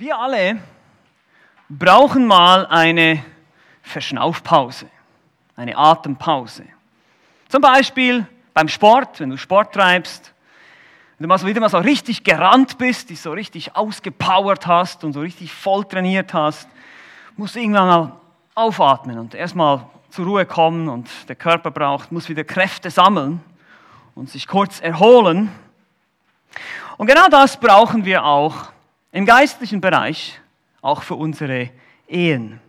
[0.00, 0.58] Wir alle
[1.68, 3.22] brauchen mal eine
[3.82, 4.86] Verschnaufpause,
[5.56, 6.64] eine Atempause.
[7.50, 10.32] Zum Beispiel beim Sport, wenn du Sport treibst,
[11.18, 15.04] wenn du mal so wieder mal so richtig gerannt bist, dich so richtig ausgepowert hast
[15.04, 16.66] und so richtig voll trainiert hast,
[17.36, 18.12] musst du irgendwann mal
[18.54, 23.42] aufatmen und erstmal zur Ruhe kommen und der Körper braucht, muss wieder Kräfte sammeln
[24.14, 25.50] und sich kurz erholen.
[26.96, 28.70] Und genau das brauchen wir auch
[29.12, 30.40] im geistlichen Bereich,
[30.82, 31.70] auch für unsere
[32.06, 32.60] Ehen.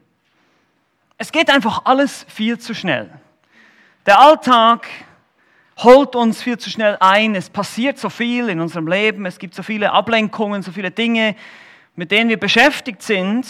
[1.18, 3.09] Es geht einfach alles viel zu schnell.
[4.05, 4.88] Der Alltag
[5.77, 7.35] holt uns viel zu schnell ein.
[7.35, 9.26] Es passiert so viel in unserem Leben.
[9.26, 11.35] Es gibt so viele Ablenkungen, so viele Dinge,
[11.96, 13.48] mit denen wir beschäftigt sind,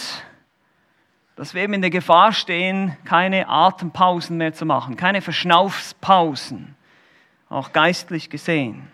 [1.36, 6.76] dass wir eben in der Gefahr stehen, keine Atempausen mehr zu machen, keine Verschnaufspausen,
[7.48, 8.86] auch geistlich gesehen.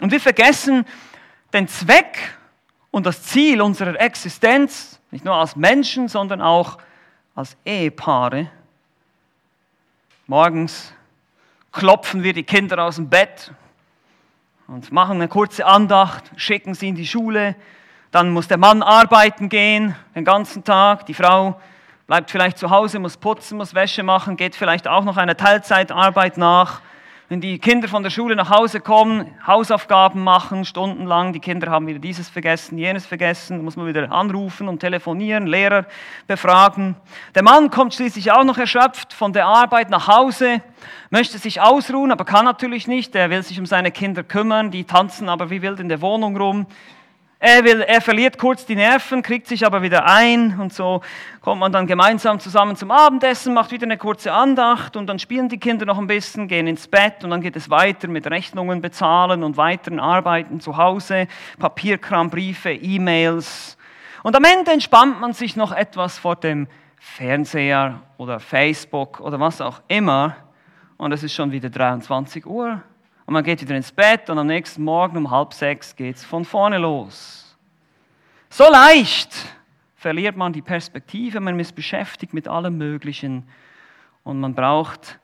[0.00, 0.84] Und wir vergessen
[1.52, 2.36] den Zweck
[2.90, 6.78] und das Ziel unserer Existenz, nicht nur als Menschen, sondern auch
[7.34, 8.50] als Ehepaare.
[10.26, 10.92] Morgens
[11.72, 13.52] klopfen wir die Kinder aus dem Bett
[14.66, 17.56] und machen eine kurze Andacht, schicken sie in die Schule.
[18.10, 21.60] Dann muss der Mann arbeiten gehen den ganzen Tag, die Frau
[22.06, 26.38] bleibt vielleicht zu Hause, muss putzen, muss Wäsche machen, geht vielleicht auch noch einer Teilzeitarbeit
[26.38, 26.80] nach
[27.30, 31.86] wenn die Kinder von der Schule nach Hause kommen, Hausaufgaben machen, stundenlang, die Kinder haben
[31.86, 35.86] wieder dieses vergessen, jenes vergessen, muss man wieder anrufen und telefonieren, Lehrer
[36.26, 36.96] befragen.
[37.36, 40.60] Der Mann kommt schließlich auch noch erschöpft von der Arbeit nach Hause,
[41.10, 44.82] möchte sich ausruhen, aber kann natürlich nicht, er will sich um seine Kinder kümmern, die
[44.82, 46.66] tanzen aber wie wild in der Wohnung rum.
[47.42, 51.00] Er, will, er verliert kurz die Nerven, kriegt sich aber wieder ein und so
[51.40, 55.48] kommt man dann gemeinsam zusammen zum Abendessen, macht wieder eine kurze Andacht und dann spielen
[55.48, 58.82] die Kinder noch ein bisschen, gehen ins Bett und dann geht es weiter mit Rechnungen
[58.82, 63.78] bezahlen und weiteren Arbeiten zu Hause, Papierkram, Briefe, E-Mails.
[64.22, 66.68] Und am Ende entspannt man sich noch etwas vor dem
[66.98, 70.36] Fernseher oder Facebook oder was auch immer
[70.98, 72.82] und es ist schon wieder 23 Uhr
[73.30, 76.24] und man geht wieder ins Bett und am nächsten Morgen um halb sechs geht es
[76.24, 77.56] von vorne los.
[78.48, 79.32] So leicht
[79.94, 83.44] verliert man die Perspektive, man ist beschäftigt mit allem Möglichen
[84.24, 85.20] und man braucht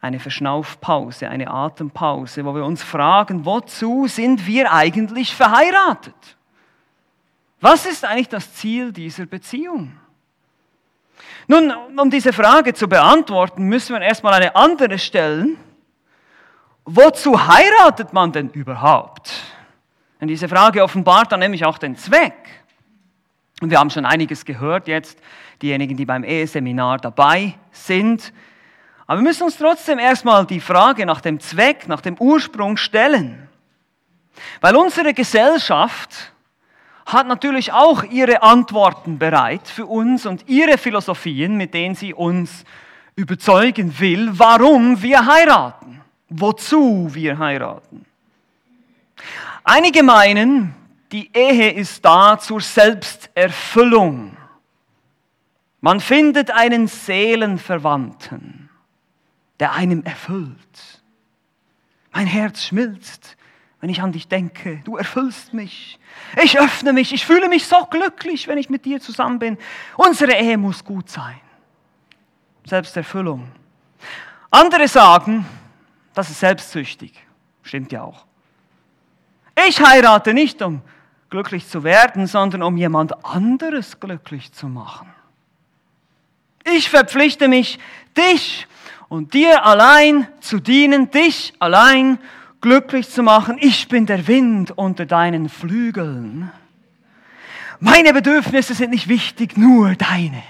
[0.00, 6.38] eine Verschnaufpause, eine Atempause, wo wir uns fragen, wozu sind wir eigentlich verheiratet?
[7.60, 9.92] Was ist eigentlich das Ziel dieser Beziehung?
[11.46, 15.58] Nun, um diese Frage zu beantworten, müssen wir erstmal eine andere stellen
[16.88, 19.30] wozu heiratet man denn überhaupt?
[20.20, 22.34] Und diese Frage offenbart dann nämlich auch den Zweck.
[23.60, 25.18] Und wir haben schon einiges gehört jetzt,
[25.60, 28.32] diejenigen, die beim Eheseminar dabei sind.
[29.06, 33.48] Aber wir müssen uns trotzdem erstmal die Frage nach dem Zweck, nach dem Ursprung stellen.
[34.60, 36.32] Weil unsere Gesellschaft
[37.06, 42.64] hat natürlich auch ihre Antworten bereit für uns und ihre Philosophien, mit denen sie uns
[43.16, 45.77] überzeugen will, warum wir heiraten
[46.28, 48.04] wozu wir heiraten.
[49.64, 50.74] Einige meinen,
[51.12, 54.36] die Ehe ist da zur Selbsterfüllung.
[55.80, 58.68] Man findet einen Seelenverwandten,
[59.60, 61.02] der einem erfüllt.
[62.12, 63.36] Mein Herz schmilzt,
[63.80, 64.80] wenn ich an dich denke.
[64.84, 65.98] Du erfüllst mich.
[66.42, 67.12] Ich öffne mich.
[67.12, 69.56] Ich fühle mich so glücklich, wenn ich mit dir zusammen bin.
[69.96, 71.40] Unsere Ehe muss gut sein.
[72.64, 73.48] Selbsterfüllung.
[74.50, 75.46] Andere sagen,
[76.18, 77.12] das ist selbstsüchtig.
[77.62, 78.26] Stimmt ja auch.
[79.68, 80.82] Ich heirate nicht, um
[81.30, 85.08] glücklich zu werden, sondern um jemand anderes glücklich zu machen.
[86.64, 87.78] Ich verpflichte mich,
[88.16, 88.66] dich
[89.08, 92.18] und dir allein zu dienen, dich allein
[92.60, 93.56] glücklich zu machen.
[93.60, 96.50] Ich bin der Wind unter deinen Flügeln.
[97.78, 100.42] Meine Bedürfnisse sind nicht wichtig, nur deine.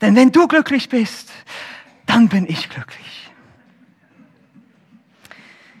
[0.00, 1.32] Denn wenn du glücklich bist,
[2.06, 3.25] dann bin ich glücklich.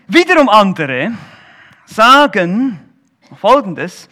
[0.08, 1.14] Wiederum andere
[1.84, 2.78] sagen
[3.40, 4.08] Folgendes.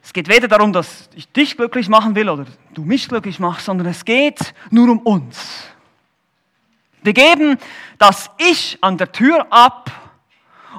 [0.00, 3.66] Es geht weder darum, dass ich dich glücklich machen will oder du mich glücklich machst,
[3.66, 5.64] sondern es geht nur um uns.
[7.02, 7.58] Wir geben
[7.98, 9.90] das Ich an der Tür ab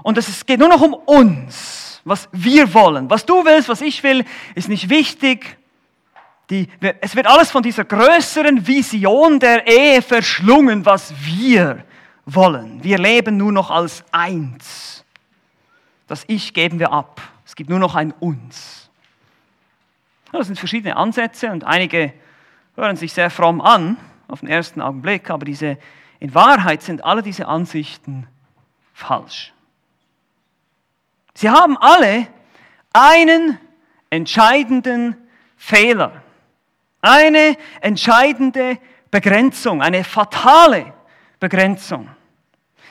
[0.03, 3.09] und es geht nur noch um uns, was wir wollen.
[3.09, 4.24] Was du willst, was ich will,
[4.56, 5.57] ist nicht wichtig.
[6.50, 6.69] Die,
[7.01, 11.83] es wird alles von dieser größeren Vision der Ehe verschlungen, was wir
[12.35, 12.83] wollen.
[12.83, 15.05] Wir leben nur noch als eins.
[16.07, 17.21] Das Ich geben wir ab.
[17.45, 18.89] Es gibt nur noch ein Uns.
[20.31, 22.13] Das sind verschiedene Ansätze und einige
[22.75, 23.97] hören sich sehr fromm an
[24.27, 25.77] auf den ersten Augenblick, aber diese,
[26.19, 28.27] in Wahrheit sind alle diese Ansichten
[28.93, 29.53] falsch.
[31.33, 32.27] Sie haben alle
[32.93, 33.57] einen
[34.09, 35.15] entscheidenden
[35.57, 36.21] Fehler,
[37.01, 38.77] eine entscheidende
[39.09, 40.93] Begrenzung, eine fatale
[41.39, 42.09] Begrenzung.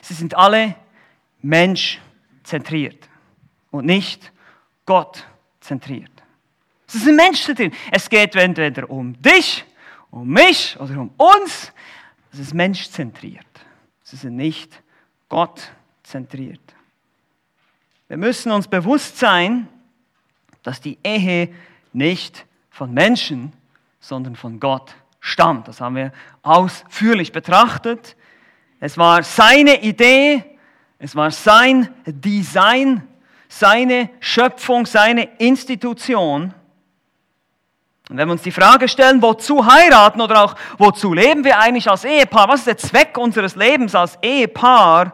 [0.09, 0.75] Sie sind alle
[1.43, 3.07] menschzentriert
[3.71, 4.33] und nicht
[4.87, 6.11] gottzentriert.
[6.87, 7.75] Es sind Menschen drin.
[7.93, 9.67] Es geht entweder um dich,
[10.11, 11.75] um mich oder um uns.
[12.33, 13.45] Es ist menschzentriert.
[14.03, 14.83] Sie sind nicht
[15.29, 16.75] gottzentriert.
[18.09, 19.69] Wir müssen uns bewusst sein,
[20.63, 21.55] dass die Ehe
[21.93, 23.53] nicht von Menschen,
[24.01, 25.69] sondern von Gott stammt.
[25.69, 28.17] Das haben wir ausführlich betrachtet.
[28.81, 30.45] Es war seine Idee,
[30.99, 33.07] es war sein Design,
[33.49, 36.55] seine Schöpfung, seine Institution.
[38.09, 41.91] Und wenn wir uns die Frage stellen, wozu heiraten oder auch wozu leben wir eigentlich
[41.91, 45.13] als Ehepaar, was ist der Zweck unseres Lebens als Ehepaar,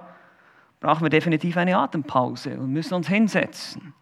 [0.80, 3.94] brauchen wir definitiv eine Atempause und müssen uns hinsetzen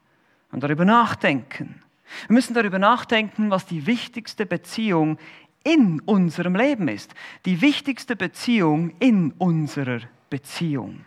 [0.51, 1.83] und darüber nachdenken.
[2.27, 5.19] Wir müssen darüber nachdenken, was die wichtigste Beziehung
[5.65, 7.15] in unserem Leben ist.
[7.45, 10.01] Die wichtigste Beziehung in unserer
[10.31, 11.05] Beziehung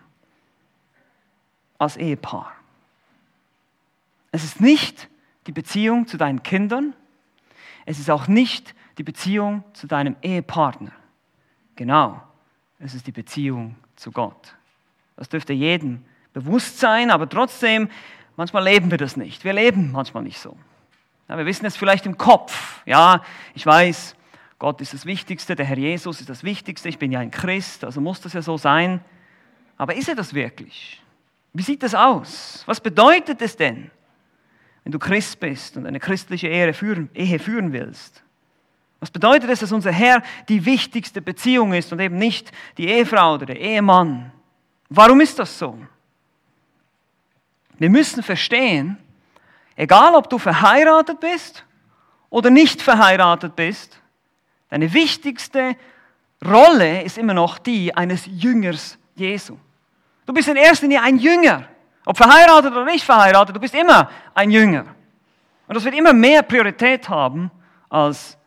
[1.77, 2.53] als Ehepaar.
[4.31, 5.09] Es ist nicht
[5.47, 6.93] die Beziehung zu deinen Kindern,
[7.85, 10.91] es ist auch nicht die Beziehung zu deinem Ehepartner.
[11.75, 12.21] Genau,
[12.79, 14.55] es ist die Beziehung zu Gott.
[15.15, 16.03] Das dürfte jedem
[16.33, 17.89] bewusst sein, aber trotzdem,
[18.35, 19.43] manchmal leben wir das nicht.
[19.43, 20.57] Wir leben manchmal nicht so.
[21.27, 22.81] Ja, wir wissen es vielleicht im Kopf.
[22.85, 23.23] Ja,
[23.53, 24.15] ich weiß,
[24.65, 27.83] Gott ist das Wichtigste, der Herr Jesus ist das Wichtigste, ich bin ja ein Christ,
[27.83, 28.99] also muss das ja so sein.
[29.77, 31.03] Aber ist er das wirklich?
[31.53, 32.63] Wie sieht das aus?
[32.65, 33.91] Was bedeutet es denn,
[34.83, 38.23] wenn du Christ bist und eine christliche Ehe führen, Ehe führen willst?
[38.99, 43.35] Was bedeutet es, dass unser Herr die wichtigste Beziehung ist und eben nicht die Ehefrau
[43.35, 44.31] oder der Ehemann?
[44.89, 45.77] Warum ist das so?
[47.77, 48.97] Wir müssen verstehen,
[49.75, 51.63] egal ob du verheiratet bist
[52.31, 54.01] oder nicht verheiratet bist,
[54.75, 55.77] deine wichtigste
[56.45, 59.57] Rolle ist immer noch die eines Jüngers Jesu.
[60.25, 61.63] Du bist in erster Linie ein Jünger.
[62.05, 64.85] Ob verheiratet oder nicht verheiratet, du bist immer ein Jünger.
[65.69, 67.49] Und das wird immer mehr Priorität haben
[67.89, 68.37] als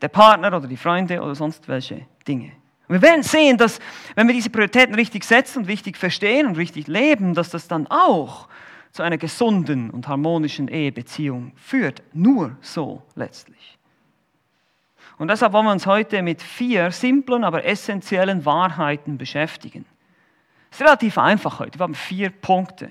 [0.00, 2.52] der Partner oder die Freunde oder sonst welche Dinge.
[2.86, 3.80] Und wir werden sehen, dass
[4.14, 7.88] wenn wir diese Prioritäten richtig setzen und richtig verstehen und richtig leben, dass das dann
[7.88, 8.46] auch
[8.92, 12.04] zu einer gesunden und harmonischen Ehebeziehung führt.
[12.12, 13.77] Nur so letztlich.
[15.18, 19.84] Und deshalb wollen wir uns heute mit vier simplen, aber essentiellen Wahrheiten beschäftigen.
[20.70, 21.78] Es ist relativ einfach heute.
[21.78, 22.90] Wir haben vier Punkte.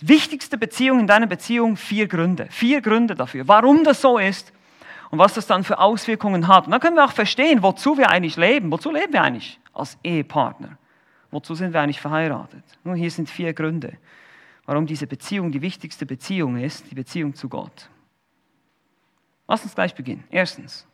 [0.00, 2.46] Die wichtigste Beziehung in deiner Beziehung, vier Gründe.
[2.50, 4.52] Vier Gründe dafür, warum das so ist
[5.10, 6.66] und was das dann für Auswirkungen hat.
[6.66, 8.70] Und dann können wir auch verstehen, wozu wir eigentlich leben.
[8.70, 10.76] Wozu leben wir eigentlich als Ehepartner?
[11.30, 12.64] Wozu sind wir eigentlich verheiratet?
[12.84, 13.96] Nun, hier sind vier Gründe,
[14.66, 17.88] warum diese Beziehung die wichtigste Beziehung ist, die Beziehung zu Gott.
[19.46, 20.24] Lass uns gleich beginnen.
[20.30, 20.87] Erstens,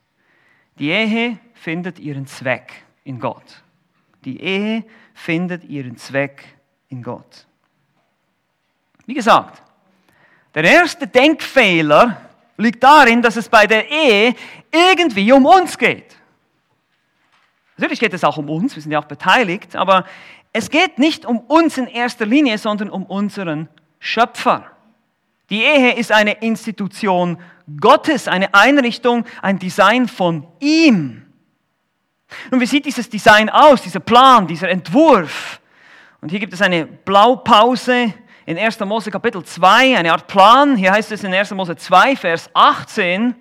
[0.79, 2.73] die Ehe findet ihren Zweck
[3.03, 3.63] in Gott.
[4.23, 4.83] Die Ehe
[5.13, 6.43] findet ihren Zweck
[6.89, 7.45] in Gott.
[9.05, 9.61] Wie gesagt,
[10.53, 12.21] der erste Denkfehler
[12.57, 14.35] liegt darin, dass es bei der Ehe
[14.71, 16.15] irgendwie um uns geht.
[17.77, 20.05] Natürlich geht es auch um uns, wir sind ja auch beteiligt, aber
[20.53, 23.67] es geht nicht um uns in erster Linie, sondern um unseren
[23.99, 24.71] Schöpfer.
[25.49, 27.37] Die Ehe ist eine Institution
[27.79, 31.25] Gottes, eine Einrichtung, ein Design von ihm.
[32.51, 35.59] Nun, wie sieht dieses Design aus, dieser Plan, dieser Entwurf?
[36.21, 38.13] Und hier gibt es eine Blaupause
[38.45, 38.79] in 1.
[38.81, 40.75] Mose Kapitel 2, eine Art Plan.
[40.75, 41.51] Hier heißt es in 1.
[41.51, 43.35] Mose 2, Vers 18.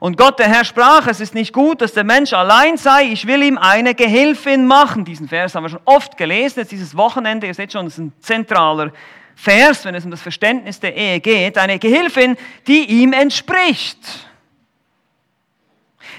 [0.00, 3.26] Und Gott, der Herr, sprach, es ist nicht gut, dass der Mensch allein sei, ich
[3.26, 5.04] will ihm eine Gehilfin machen.
[5.04, 7.98] Diesen Vers haben wir schon oft gelesen, jetzt dieses Wochenende, ihr seht schon, das ist
[7.98, 8.92] ein zentraler
[9.40, 11.58] Vers, wenn es um das Verständnis der Ehe geht.
[11.58, 14.26] Eine Gehilfin, die ihm entspricht.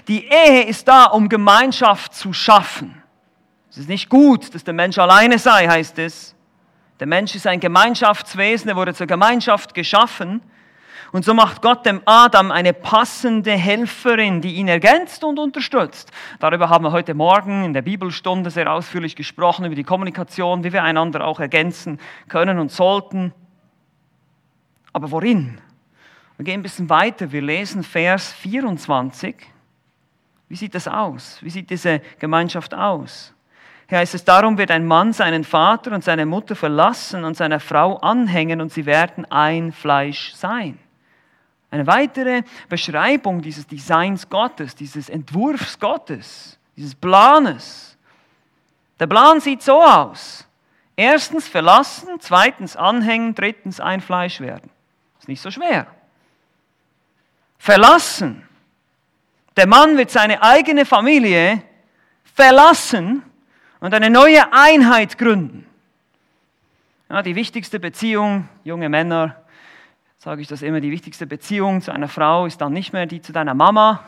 [0.07, 3.03] Die Ehe ist da, um Gemeinschaft zu schaffen.
[3.69, 6.33] Es ist nicht gut, dass der Mensch alleine sei, heißt es.
[7.01, 10.41] Der Mensch ist ein Gemeinschaftswesen, er wurde zur Gemeinschaft geschaffen.
[11.11, 16.11] Und so macht Gott dem Adam eine passende Helferin, die ihn ergänzt und unterstützt.
[16.39, 20.71] Darüber haben wir heute Morgen in der Bibelstunde sehr ausführlich gesprochen, über die Kommunikation, wie
[20.71, 23.33] wir einander auch ergänzen können und sollten.
[24.93, 25.59] Aber worin?
[26.37, 27.31] Wir gehen ein bisschen weiter.
[27.31, 29.35] Wir lesen Vers 24.
[30.47, 31.39] Wie sieht das aus?
[31.41, 33.33] Wie sieht diese Gemeinschaft aus?
[33.87, 37.59] Hier heißt es, darum wird ein Mann seinen Vater und seine Mutter verlassen und seiner
[37.59, 40.77] Frau anhängen und sie werden ein Fleisch sein.
[41.71, 47.97] Eine weitere Beschreibung dieses Designs Gottes, dieses Entwurfs Gottes, dieses Planes.
[48.99, 50.47] Der Plan sieht so aus.
[50.95, 54.69] Erstens verlassen, zweitens anhängen, drittens ein Fleisch werden.
[55.19, 55.87] Ist nicht so schwer.
[57.57, 58.47] Verlassen.
[59.55, 61.61] Der Mann wird seine eigene Familie
[62.33, 63.23] verlassen
[63.79, 65.65] und eine neue Einheit gründen.
[67.09, 69.35] Ja, die wichtigste Beziehung, junge Männer,
[70.21, 73.21] sage ich das immer, die wichtigste Beziehung zu einer Frau ist dann nicht mehr die
[73.21, 74.03] zu deiner Mama,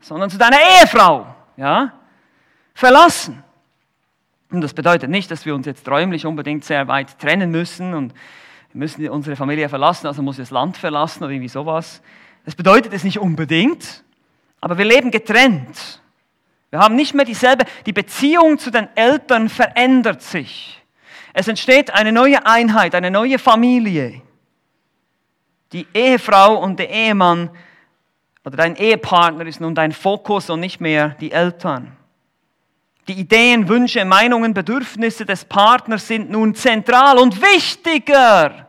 [0.00, 1.24] sondern zu deiner Ehefrau.
[1.56, 1.92] Ja?
[2.74, 3.44] Verlassen.
[4.50, 8.12] Und das bedeutet nicht, dass wir uns jetzt räumlich unbedingt sehr weit trennen müssen und
[8.72, 12.02] wir müssen unsere Familie verlassen, also muss das Land verlassen oder irgendwie sowas.
[12.44, 14.02] Das bedeutet es nicht unbedingt,
[14.60, 16.02] aber wir leben getrennt.
[16.70, 20.82] Wir haben nicht mehr dieselbe, die Beziehung zu den Eltern verändert sich.
[21.34, 24.22] Es entsteht eine neue Einheit, eine neue Familie.
[25.72, 27.50] Die Ehefrau und der Ehemann
[28.44, 31.96] oder dein Ehepartner ist nun dein Fokus und nicht mehr die Eltern.
[33.06, 38.68] Die Ideen, Wünsche, Meinungen, Bedürfnisse des Partners sind nun zentral und wichtiger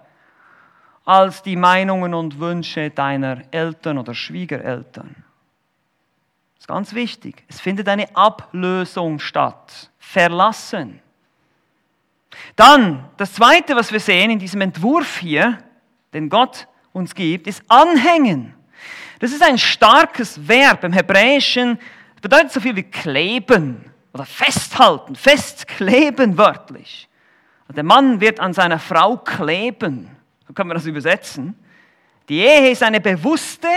[1.06, 5.16] als die Meinungen und Wünsche deiner Eltern oder Schwiegereltern.
[6.56, 7.44] Das ist ganz wichtig.
[7.48, 9.90] Es findet eine Ablösung statt.
[9.98, 11.02] Verlassen.
[12.56, 15.58] Dann, das Zweite, was wir sehen in diesem Entwurf hier,
[16.14, 18.54] den Gott uns gibt, ist Anhängen.
[19.20, 21.80] Das ist ein starkes Verb im Hebräischen,
[22.22, 27.08] bedeutet so viel wie kleben oder festhalten, festkleben wörtlich.
[27.76, 30.10] Der Mann wird an seiner Frau kleben,
[30.48, 31.56] so kann man das übersetzen.
[32.30, 33.68] Die Ehe ist eine bewusste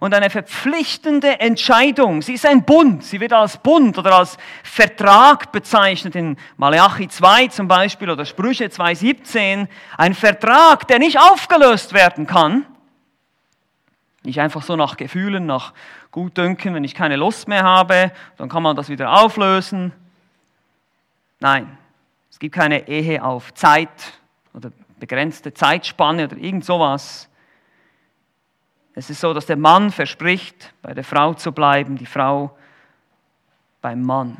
[0.00, 2.20] und eine verpflichtende Entscheidung.
[2.20, 3.04] Sie ist ein Bund.
[3.04, 8.66] Sie wird als Bund oder als Vertrag bezeichnet in Malachi 2 zum Beispiel oder Sprüche
[8.66, 9.68] 2.17.
[9.96, 12.66] Ein Vertrag, der nicht aufgelöst werden kann.
[14.24, 15.72] Nicht einfach so nach Gefühlen, nach
[16.10, 19.92] Gutdünken, wenn ich keine Lust mehr habe, dann kann man das wieder auflösen.
[21.38, 21.78] Nein,
[22.30, 23.88] es gibt keine Ehe auf Zeit
[24.54, 27.28] oder begrenzte Zeitspanne oder irgend sowas.
[28.94, 32.56] Es ist so, dass der Mann verspricht, bei der Frau zu bleiben, die Frau
[33.80, 34.36] beim Mann.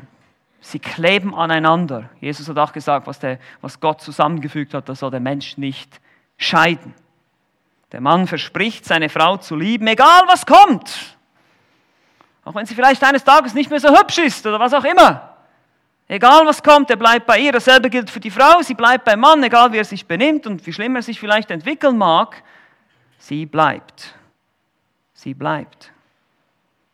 [0.61, 2.09] Sie kleben aneinander.
[2.21, 5.99] Jesus hat auch gesagt, was, der, was Gott zusammengefügt hat, das soll der Mensch nicht
[6.37, 6.93] scheiden.
[7.91, 11.17] Der Mann verspricht, seine Frau zu lieben, egal was kommt.
[12.45, 15.35] Auch wenn sie vielleicht eines Tages nicht mehr so hübsch ist oder was auch immer.
[16.07, 17.51] Egal was kommt, er bleibt bei ihr.
[17.51, 18.61] Dasselbe gilt für die Frau.
[18.61, 21.49] Sie bleibt beim Mann, egal wie er sich benimmt und wie schlimm er sich vielleicht
[21.51, 22.43] entwickeln mag.
[23.17, 24.13] Sie bleibt.
[25.23, 25.93] Sie bleibt.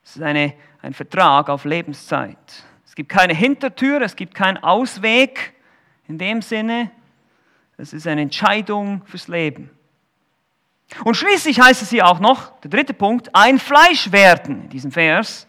[0.04, 2.38] Es ist eine, ein Vertrag auf Lebenszeit.
[2.86, 5.56] Es gibt keine Hintertür, es gibt keinen Ausweg
[6.08, 6.92] in dem Sinne.
[7.78, 9.72] Es ist eine Entscheidung fürs Leben.
[11.04, 14.92] Und schließlich heißt es hier auch noch, der dritte Punkt, ein Fleisch werden in diesem
[14.92, 15.48] Vers.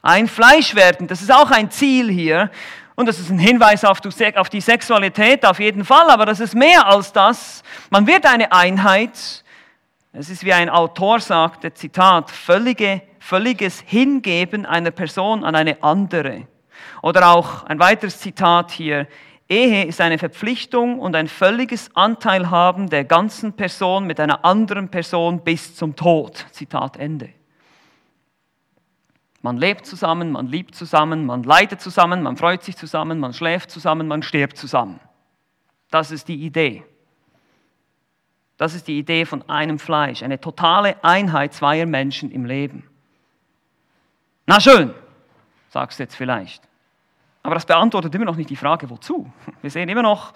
[0.00, 2.52] Ein Fleisch werden, das ist auch ein Ziel hier.
[2.94, 6.86] Und das ist ein Hinweis auf die Sexualität auf jeden Fall, aber das ist mehr
[6.86, 7.64] als das.
[7.90, 9.42] Man wird eine Einheit.
[10.12, 15.82] Es ist wie ein Autor sagt, der Zitat, völlige, völliges Hingeben einer Person an eine
[15.82, 16.48] andere.
[17.02, 19.06] Oder auch ein weiteres Zitat hier,
[19.48, 25.42] Ehe ist eine Verpflichtung und ein völliges Anteilhaben der ganzen Person mit einer anderen Person
[25.42, 26.46] bis zum Tod.
[26.52, 27.30] Zitat Ende.
[29.40, 33.70] Man lebt zusammen, man liebt zusammen, man leidet zusammen, man freut sich zusammen, man schläft
[33.70, 35.00] zusammen, man stirbt zusammen.
[35.90, 36.84] Das ist die Idee.
[38.58, 42.82] Das ist die Idee von einem Fleisch, eine totale Einheit zweier Menschen im Leben.
[44.46, 44.92] Na schön,
[45.70, 46.62] sagst du jetzt vielleicht.
[47.44, 49.30] Aber das beantwortet immer noch nicht die Frage, wozu.
[49.62, 50.32] Wir sehen immer noch,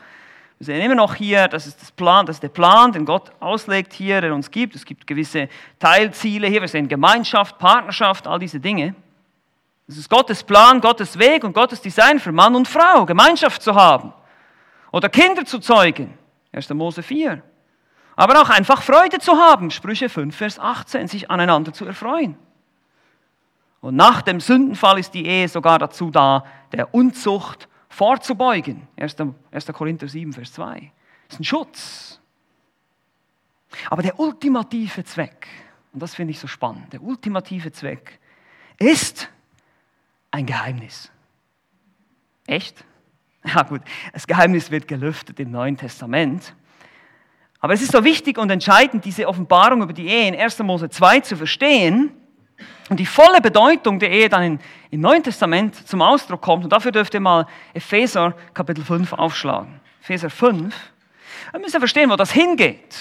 [0.58, 3.32] wir sehen immer noch hier, das ist, das, Plan, das ist der Plan, den Gott
[3.40, 4.76] auslegt hier, der uns gibt.
[4.76, 5.48] Es gibt gewisse
[5.80, 6.60] Teilziele hier.
[6.60, 8.94] Wir sehen Gemeinschaft, Partnerschaft, all diese Dinge.
[9.88, 13.74] Es ist Gottes Plan, Gottes Weg und Gottes Design für Mann und Frau, Gemeinschaft zu
[13.74, 14.12] haben.
[14.92, 16.16] Oder Kinder zu zeugen.
[16.52, 16.70] 1.
[16.70, 17.42] Mose 4.
[18.16, 19.70] Aber auch einfach Freude zu haben.
[19.70, 22.36] Sprüche 5, Vers 18, sich aneinander zu erfreuen.
[23.80, 28.86] Und nach dem Sündenfall ist die Ehe sogar dazu da, der Unzucht vorzubeugen.
[28.96, 29.16] 1.
[29.50, 29.66] 1.
[29.66, 30.92] Korinther 7, Vers 2.
[31.28, 32.20] Das ist ein Schutz.
[33.90, 35.48] Aber der ultimative Zweck,
[35.92, 38.20] und das finde ich so spannend, der ultimative Zweck
[38.78, 39.28] ist
[40.30, 41.10] ein Geheimnis.
[42.46, 42.84] Echt?
[43.44, 43.80] Ja gut,
[44.12, 46.54] das Geheimnis wird gelüftet im Neuen Testament.
[47.62, 50.58] Aber es ist so wichtig und entscheidend, diese Offenbarung über die Ehe in 1.
[50.58, 52.12] Mose 2 zu verstehen,
[52.88, 56.64] und die volle Bedeutung der Ehe dann im Neuen Testament zum Ausdruck kommt.
[56.64, 59.80] Und dafür dürft ihr mal Epheser Kapitel 5 aufschlagen.
[60.02, 60.74] Epheser 5.
[61.52, 62.94] Wir müssen verstehen, wo das hingeht.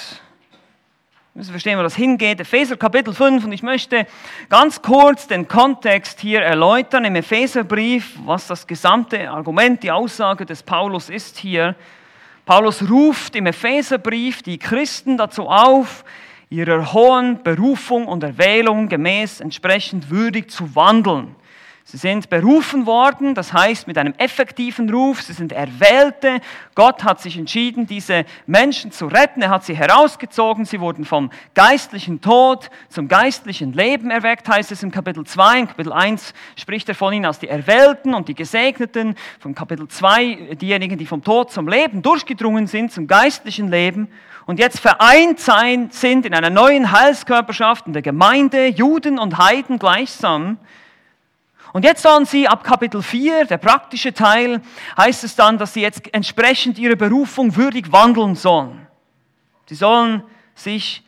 [1.34, 2.40] Wir müssen verstehen, wo das hingeht.
[2.40, 3.44] Epheser Kapitel 5.
[3.44, 4.08] Und ich möchte
[4.48, 10.64] ganz kurz den Kontext hier erläutern im Epheserbrief, was das gesamte Argument, die Aussage des
[10.64, 11.76] Paulus ist hier.
[12.52, 16.04] Paulus ruft im Epheserbrief die Christen dazu auf,
[16.50, 21.34] ihrer hohen Berufung und Erwählung gemäß entsprechend würdig zu wandeln.
[21.92, 26.40] Sie sind berufen worden, das heißt mit einem effektiven Ruf, sie sind Erwählte.
[26.74, 29.42] Gott hat sich entschieden, diese Menschen zu retten.
[29.42, 34.84] Er hat sie herausgezogen, sie wurden vom geistlichen Tod zum geistlichen Leben erweckt, heißt es
[34.84, 35.60] im Kapitel 2.
[35.60, 39.16] In Kapitel 1 spricht er von ihnen als die Erwählten und die Gesegneten.
[39.42, 44.08] Von Kapitel 2 diejenigen, die vom Tod zum Leben durchgedrungen sind, zum geistlichen Leben.
[44.46, 49.78] Und jetzt vereint sein, sind in einer neuen Heilskörperschaft in der Gemeinde, Juden und Heiden
[49.78, 50.58] gleichsam.
[51.74, 54.62] Und jetzt sollen sie ab Kapitel 4, der praktische Teil,
[54.98, 58.88] heißt es dann, dass sie jetzt entsprechend ihre Berufung würdig wandeln sollen.
[59.68, 60.24] Sie sollen
[60.54, 61.04] sich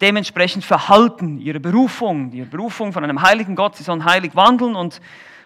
[0.00, 5.00] dementsprechend verhalten, ihre Berufung, ihre Berufung von einem heiligen Gott, sie sollen heilig wandeln und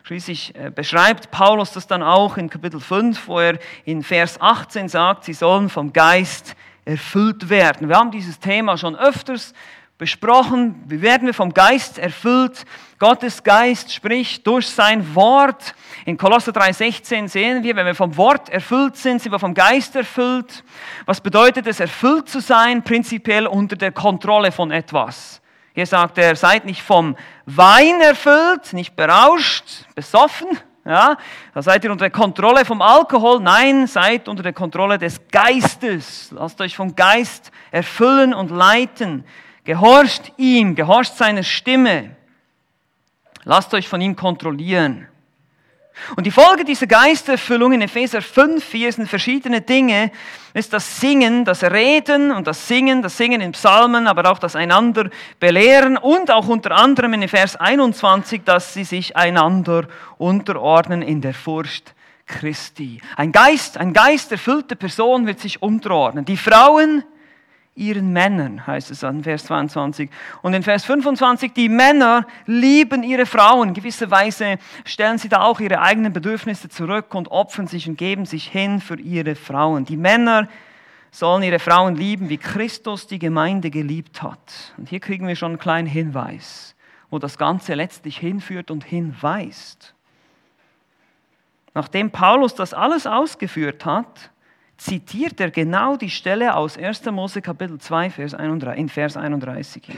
[0.04, 4.88] schließlich äh, beschreibt Paulus das dann auch in Kapitel 5, wo er in Vers 18
[4.88, 7.88] sagt, sie sollen vom Geist erfüllt werden.
[7.88, 9.52] Wir haben dieses Thema schon öfters
[9.98, 10.82] besprochen.
[10.86, 12.64] Wie werden wir vom Geist erfüllt?
[12.98, 15.74] Gottes Geist spricht durch sein Wort.
[16.04, 19.94] In Kolosser 3,16 sehen wir, wenn wir vom Wort erfüllt sind, sind wir vom Geist
[19.94, 20.64] erfüllt.
[21.06, 22.82] Was bedeutet es, erfüllt zu sein?
[22.82, 25.40] Prinzipiell unter der Kontrolle von etwas.
[25.74, 30.48] Hier sagt er, seid nicht vom Wein erfüllt, nicht berauscht, besoffen.
[30.84, 31.18] Ja,
[31.54, 33.38] da seid ihr unter der Kontrolle vom Alkohol.
[33.40, 36.32] Nein, seid unter der Kontrolle des Geistes.
[36.32, 39.24] Lasst euch vom Geist erfüllen und leiten.
[39.62, 42.16] Gehorcht ihm, gehorcht seiner Stimme.
[43.48, 45.08] Lasst euch von ihm kontrollieren.
[46.16, 50.12] Und die Folge dieser Geisterfüllung in Epheser 5, hier sind verschiedene Dinge,
[50.52, 54.54] ist das Singen, das Reden und das Singen, das Singen in Psalmen, aber auch das
[54.54, 55.08] einander
[55.40, 59.88] belehren und auch unter anderem in Vers 21, dass sie sich einander
[60.18, 61.94] unterordnen in der Furcht
[62.26, 63.00] Christi.
[63.16, 66.26] Ein Geist, ein geisterfüllte Person wird sich unterordnen.
[66.26, 67.02] Die Frauen,
[67.78, 70.10] ihren Männern, heißt es an Vers 22.
[70.42, 73.68] Und in Vers 25, die Männer lieben ihre Frauen.
[73.68, 77.96] In gewisser Weise stellen sie da auch ihre eigenen Bedürfnisse zurück und opfern sich und
[77.96, 79.84] geben sich hin für ihre Frauen.
[79.84, 80.48] Die Männer
[81.10, 84.74] sollen ihre Frauen lieben, wie Christus die Gemeinde geliebt hat.
[84.76, 86.74] Und hier kriegen wir schon einen kleinen Hinweis,
[87.10, 89.94] wo das Ganze letztlich hinführt und hinweist.
[91.74, 94.30] Nachdem Paulus das alles ausgeführt hat,
[94.78, 97.04] zitiert er genau die Stelle aus 1.
[97.06, 99.96] Mose Kapitel 2, Vers 31, in Vers 31 hier.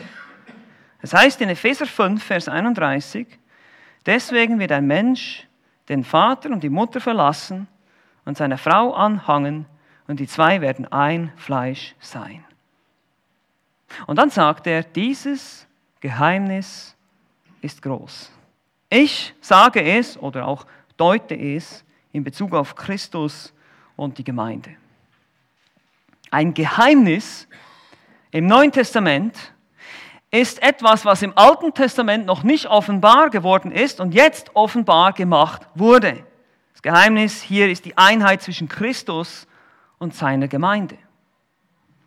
[1.03, 3.27] Das heißt in Epheser 5, Vers 31,
[4.05, 5.47] deswegen wird ein Mensch
[5.89, 7.69] den Vater und die Mutter verlassen
[8.25, 9.67] und seine Frau anhangen
[10.07, 12.45] und die zwei werden ein Fleisch sein.
[14.07, 15.67] Und dann sagt er, dieses
[16.01, 16.97] Geheimnis
[17.61, 18.31] ist groß.
[18.89, 20.67] Ich sage es oder auch
[20.97, 23.53] deute es in Bezug auf Christus
[24.01, 24.71] und die Gemeinde.
[26.31, 27.47] Ein Geheimnis
[28.31, 29.53] im Neuen Testament
[30.31, 35.67] ist etwas, was im Alten Testament noch nicht offenbar geworden ist und jetzt offenbar gemacht
[35.75, 36.25] wurde.
[36.73, 39.47] Das Geheimnis hier ist die Einheit zwischen Christus
[39.99, 40.97] und seiner Gemeinde.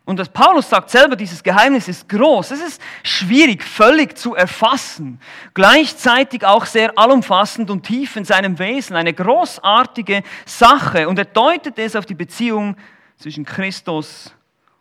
[0.06, 2.52] Und das Paulus sagt selber, dieses Geheimnis ist groß.
[2.52, 5.20] Es ist schwierig, völlig zu erfassen.
[5.54, 8.98] Gleichzeitig auch sehr allumfassend und tief in seinem Wesen.
[8.98, 11.08] Eine großartige Sache.
[11.08, 12.76] Und er deutet es auf die Beziehung
[13.18, 14.36] zwischen Christus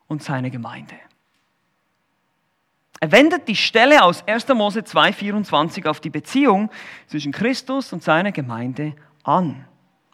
[0.08, 0.96] und seiner Gemeinde.
[2.98, 4.48] Er wendet die Stelle aus 1.
[4.48, 6.68] Mose 2,24 auf die Beziehung
[7.06, 9.66] zwischen Christus und seiner Gemeinde an.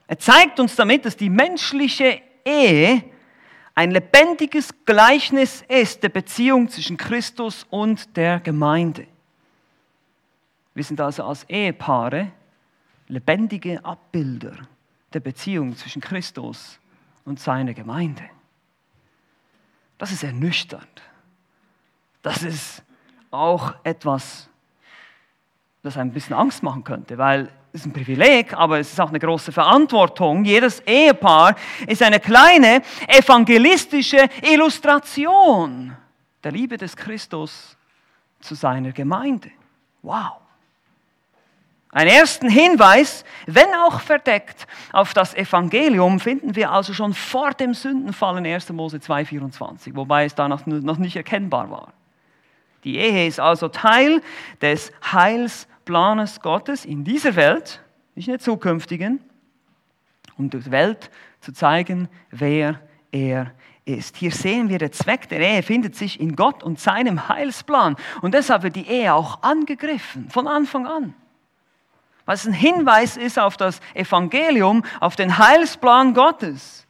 [0.07, 3.05] Er zeigt uns damit, dass die menschliche Ehe
[3.79, 9.07] ein lebendiges Gleichnis ist der Beziehung zwischen Christus und der Gemeinde.
[10.75, 12.33] Wir sind also als Ehepaare
[13.07, 14.57] lebendige Abbilder
[15.13, 16.81] der Beziehung zwischen Christus
[17.25, 18.25] und seiner Gemeinde.
[19.97, 21.03] Das ist ernüchternd.
[22.23, 22.83] Das ist
[23.31, 24.49] auch etwas,
[25.85, 29.19] das ein bisschen Angst machen könnte, weil ist ein Privileg, aber es ist auch eine
[29.19, 30.45] große Verantwortung.
[30.45, 31.55] Jedes Ehepaar
[31.87, 35.97] ist eine kleine evangelistische Illustration
[36.43, 37.77] der Liebe des Christus
[38.41, 39.51] zu seiner Gemeinde.
[40.03, 40.33] Wow.
[41.91, 47.73] Einen ersten Hinweis, wenn auch verdeckt, auf das Evangelium finden wir also schon vor dem
[47.73, 48.71] Sündenfall in 1.
[48.71, 51.93] Mose 2,24, wobei es da noch, nicht erkennbar war.
[52.85, 54.23] Die Ehe ist also Teil
[54.61, 57.83] des Heils Planes Gottes in dieser Welt,
[58.15, 59.21] nicht in der zukünftigen,
[60.37, 62.79] um der Welt zu zeigen, wer
[63.11, 63.53] er
[63.87, 64.19] ist.
[64.19, 67.97] Hier sehen wir, der Zweck der Ehe findet sich in Gott und seinem Heilsplan.
[68.21, 71.15] Und deshalb wird die Ehe auch angegriffen, von Anfang an.
[72.27, 76.87] Was ein Hinweis ist auf das Evangelium, auf den Heilsplan Gottes.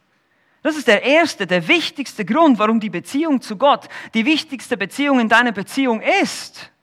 [0.61, 5.21] Das ist der erste, der wichtigste Grund, warum die Beziehung zu Gott die wichtigste Beziehung
[5.21, 6.73] in deiner Beziehung ist.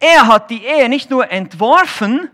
[0.00, 2.30] Er hat die Ehe nicht nur entworfen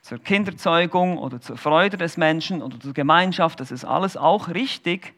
[0.00, 5.14] zur Kinderzeugung oder zur Freude des Menschen oder zur Gemeinschaft, das ist alles auch richtig,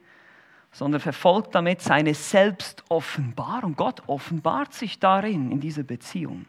[0.71, 3.75] sondern verfolgt damit seine Selbstoffenbarung.
[3.75, 6.47] Gott offenbart sich darin, in dieser Beziehung.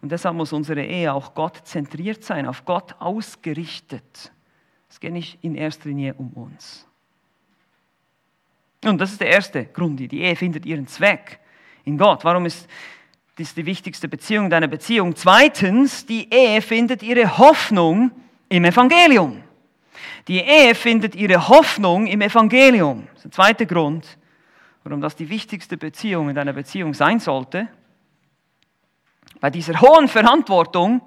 [0.00, 4.32] Und deshalb muss unsere Ehe auch Gott zentriert sein, auf Gott ausgerichtet.
[4.88, 6.86] Es geht nicht in erster Linie um uns.
[8.84, 9.98] Und das ist der erste Grund.
[9.98, 11.40] Die Ehe findet ihren Zweck
[11.84, 12.24] in Gott.
[12.24, 12.68] Warum ist
[13.38, 15.14] dies die wichtigste Beziehung deiner Beziehung?
[15.14, 18.10] Zweitens, die Ehe findet ihre Hoffnung
[18.48, 19.42] im Evangelium.
[20.26, 23.06] Die Ehe findet ihre Hoffnung im Evangelium.
[23.06, 24.18] Das ist der zweite Grund,
[24.82, 27.68] warum das die wichtigste Beziehung in deiner Beziehung sein sollte.
[29.40, 31.00] Bei dieser hohen Verantwortung,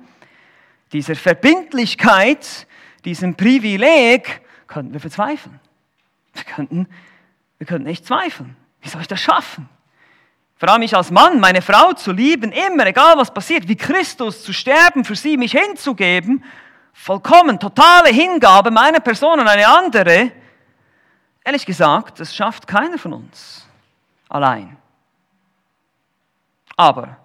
[0.94, 2.66] dieser Verbindlichkeit,
[3.04, 5.60] diesem Privileg, könnten wir verzweifeln.
[6.34, 6.88] Wir könnten,
[7.58, 8.56] wir könnten echt zweifeln.
[8.82, 9.68] Wie soll ich das schaffen?
[10.62, 14.44] Vor allem mich als Mann, meine Frau zu lieben, immer, egal was passiert, wie Christus
[14.44, 16.44] zu sterben, für sie mich hinzugeben,
[16.94, 20.32] vollkommen, totale Hingabe meiner Person an eine andere.
[21.44, 23.68] Ehrlich gesagt, das schafft keiner von uns
[24.30, 24.78] allein.
[26.78, 27.18] Aber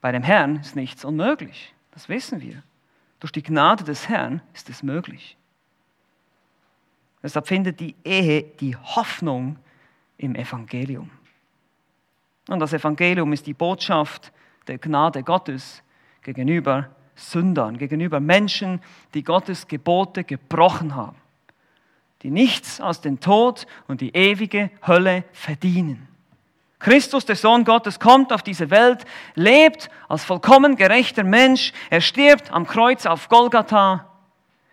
[0.00, 1.74] bei dem Herrn ist nichts unmöglich.
[1.90, 2.62] Das wissen wir.
[3.18, 5.36] Durch die Gnade des Herrn ist es möglich.
[7.24, 9.58] Deshalb findet die Ehe die Hoffnung
[10.16, 11.10] im Evangelium.
[12.48, 14.32] Und das Evangelium ist die Botschaft
[14.66, 15.82] der Gnade Gottes
[16.22, 18.80] gegenüber Sündern, gegenüber Menschen,
[19.14, 21.16] die Gottes Gebote gebrochen haben,
[22.22, 26.08] die nichts als den Tod und die ewige Hölle verdienen.
[26.78, 31.72] Christus, der Sohn Gottes, kommt auf diese Welt, lebt als vollkommen gerechter Mensch.
[31.90, 34.06] Er stirbt am Kreuz auf Golgatha.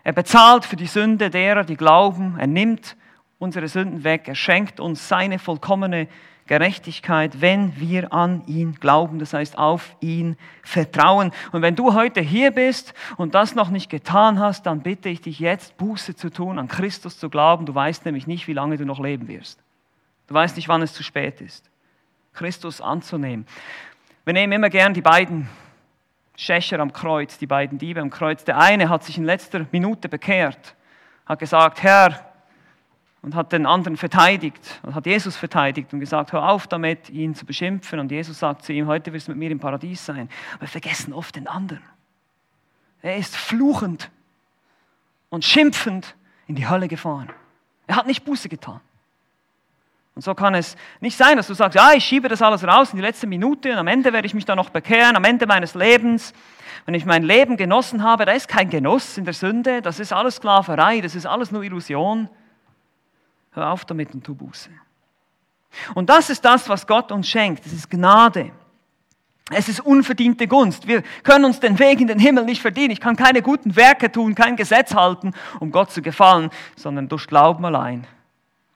[0.03, 2.35] Er bezahlt für die Sünde derer, die glauben.
[2.37, 2.95] Er nimmt
[3.39, 4.27] unsere Sünden weg.
[4.27, 6.07] Er schenkt uns seine vollkommene
[6.47, 11.31] Gerechtigkeit, wenn wir an ihn glauben, das heißt auf ihn vertrauen.
[11.51, 15.21] Und wenn du heute hier bist und das noch nicht getan hast, dann bitte ich
[15.21, 17.65] dich jetzt Buße zu tun, an Christus zu glauben.
[17.65, 19.59] Du weißt nämlich nicht, wie lange du noch leben wirst.
[20.27, 21.69] Du weißt nicht, wann es zu spät ist.
[22.33, 23.47] Christus anzunehmen.
[24.23, 25.49] Wir nehmen immer gern die beiden
[26.35, 28.43] Schächer am Kreuz, die beiden Diebe am Kreuz.
[28.43, 30.75] Der eine hat sich in letzter Minute bekehrt,
[31.25, 32.34] hat gesagt, Herr,
[33.25, 37.43] und hat den anderen verteidigt, hat Jesus verteidigt und gesagt, hör auf damit, ihn zu
[37.43, 37.97] beschimpfen.
[37.97, 40.29] Und Jesus sagt zu ihm, heute wirst du mit mir im Paradies sein.
[40.59, 41.81] Wir vergessen oft den anderen.
[43.01, 44.11] Er ist fluchend
[45.29, 47.31] und schimpfend in die Hölle gefahren.
[47.87, 48.79] Er hat nicht Buße getan.
[50.13, 52.91] Und so kann es nicht sein, dass du sagst, ja, ich schiebe das alles raus
[52.91, 55.47] in die letzte Minute und am Ende werde ich mich da noch bekehren, am Ende
[55.47, 56.31] meines Lebens.
[56.85, 60.13] Wenn ich mein Leben genossen habe, da ist kein Genuss in der Sünde, das ist
[60.13, 62.29] alles Sklaverei, das ist alles nur Illusion.
[63.55, 64.69] Hör auf damit und tu Buße.
[65.95, 67.65] Und das ist das, was Gott uns schenkt.
[67.65, 68.51] Das ist Gnade.
[69.51, 70.87] Es ist unverdiente Gunst.
[70.87, 72.91] Wir können uns den Weg in den Himmel nicht verdienen.
[72.91, 77.27] Ich kann keine guten Werke tun, kein Gesetz halten, um Gott zu gefallen, sondern durch
[77.27, 78.07] Glauben allein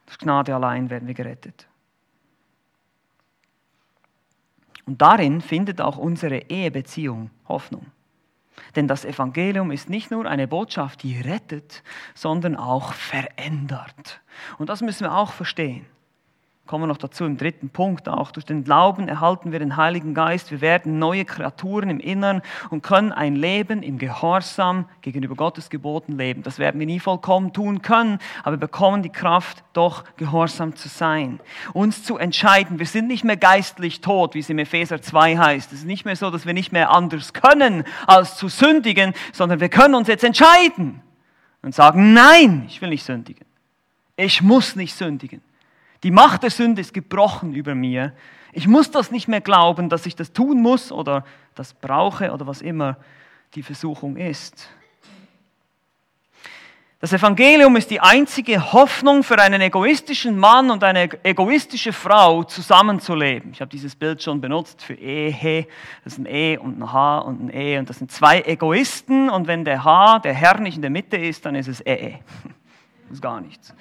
[0.10, 1.68] durch Gnade allein werden wir gerettet.
[4.88, 7.86] Und darin findet auch unsere Ehebeziehung Hoffnung.
[8.76, 11.84] Denn das Evangelium ist nicht nur eine Botschaft, die rettet,
[12.16, 14.22] sondern auch verändert.
[14.58, 15.86] Und das müssen wir auch verstehen
[16.70, 18.30] kommen wir noch dazu im dritten Punkt auch.
[18.30, 20.52] Durch den Glauben erhalten wir den Heiligen Geist.
[20.52, 26.16] Wir werden neue Kreaturen im Innern und können ein Leben im Gehorsam gegenüber Gottes Geboten
[26.16, 26.44] leben.
[26.44, 30.90] Das werden wir nie vollkommen tun können, aber wir bekommen die Kraft, doch gehorsam zu
[30.90, 31.40] sein.
[31.74, 32.78] Uns zu entscheiden.
[32.78, 35.74] Wir sind nicht mehr geistlich tot, wie es im Epheser 2 heißt.
[35.74, 39.60] Es ist nicht mehr so, dass wir nicht mehr anders können, als zu sündigen, sondern
[39.60, 41.02] wir können uns jetzt entscheiden
[41.64, 43.48] und sagen, nein, ich will nicht sündigen.
[44.18, 45.42] Ich muss nicht sündigen.
[46.04, 48.14] Die Macht der Sünde ist gebrochen über mir.
[48.54, 52.48] Ich muss das nicht mehr glauben, dass ich das tun muss oder das brauche oder
[52.48, 52.98] was immer
[53.56, 54.70] die Versuchung ist.
[57.02, 63.52] Das Evangelium ist die einzige Hoffnung für einen egoistischen Mann und eine egoistische Frau zusammenzuleben.
[63.54, 65.66] Ich habe dieses Bild schon benutzt für Ehe.
[66.04, 69.30] Das ist ein E und ein H und ein E und das sind zwei Egoisten
[69.30, 72.20] und wenn der H, der Herr nicht in der Mitte ist, dann ist es Ehe.
[73.08, 73.74] Das ist gar nichts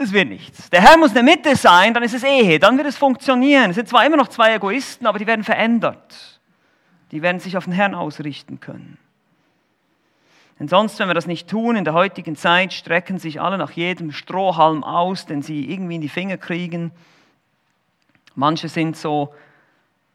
[0.00, 0.70] es wird nichts.
[0.70, 3.70] Der Herr muss in der Mitte sein, dann ist es Ehe, dann wird es funktionieren.
[3.70, 6.40] Es sind zwar immer noch zwei Egoisten, aber die werden verändert.
[7.10, 8.98] Die werden sich auf den Herrn ausrichten können.
[10.58, 13.70] Denn sonst, wenn wir das nicht tun, in der heutigen Zeit strecken sich alle nach
[13.70, 16.90] jedem Strohhalm aus, den sie irgendwie in die Finger kriegen.
[18.34, 19.32] Manche sind so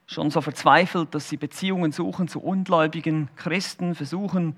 [0.06, 4.56] schon so verzweifelt, dass sie Beziehungen suchen zu ungläubigen Christen, versuchen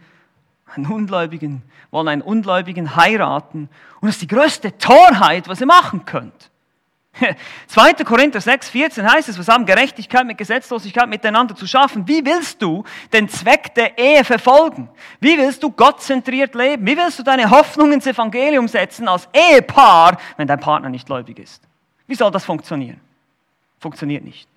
[0.65, 3.69] einen Ungläubigen, wollen einen Ungläubigen heiraten.
[4.01, 6.51] Und das ist die größte Torheit, was ihr machen könnt.
[7.67, 7.93] 2.
[8.03, 12.07] Korinther 6, 14 heißt es, wir haben Gerechtigkeit mit Gesetzlosigkeit miteinander zu schaffen.
[12.07, 14.89] Wie willst du den Zweck der Ehe verfolgen?
[15.21, 16.85] Wie willst du gottzentriert leben?
[16.85, 21.39] Wie willst du deine Hoffnung ins Evangelium setzen als Ehepaar, wenn dein Partner nicht gläubig
[21.39, 21.63] ist?
[22.07, 22.99] Wie soll das funktionieren?
[23.79, 24.49] Funktioniert nicht.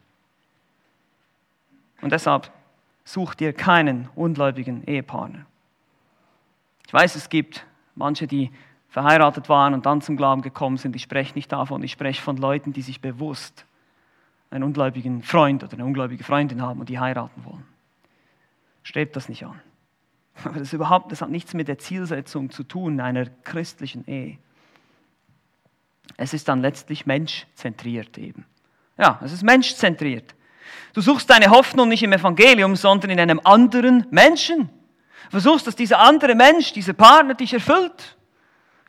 [2.01, 2.51] Und deshalb
[3.05, 5.47] such dir keinen ungläubigen Ehepartner.
[6.89, 8.51] Ich weiß, es gibt manche, die
[8.89, 10.97] verheiratet waren und dann zum Glauben gekommen sind.
[10.97, 13.67] Ich spreche nicht davon, ich spreche von Leuten, die sich bewusst
[14.49, 17.67] einen ungläubigen Freund oder eine ungläubige Freundin haben und die heiraten wollen.
[18.85, 19.61] Strebt das nicht an.
[20.45, 24.39] Aber das, überhaupt, das hat nichts mit der Zielsetzung zu tun einer christlichen Ehe.
[26.17, 28.47] Es ist dann letztlich menschzentriert eben.
[28.97, 30.35] Ja, es ist menschzentriert.
[30.95, 34.71] Du suchst deine Hoffnung nicht im Evangelium, sondern in einem anderen Menschen.
[35.31, 38.17] Versuchst, dass dieser andere Mensch, dieser Partner dich erfüllt.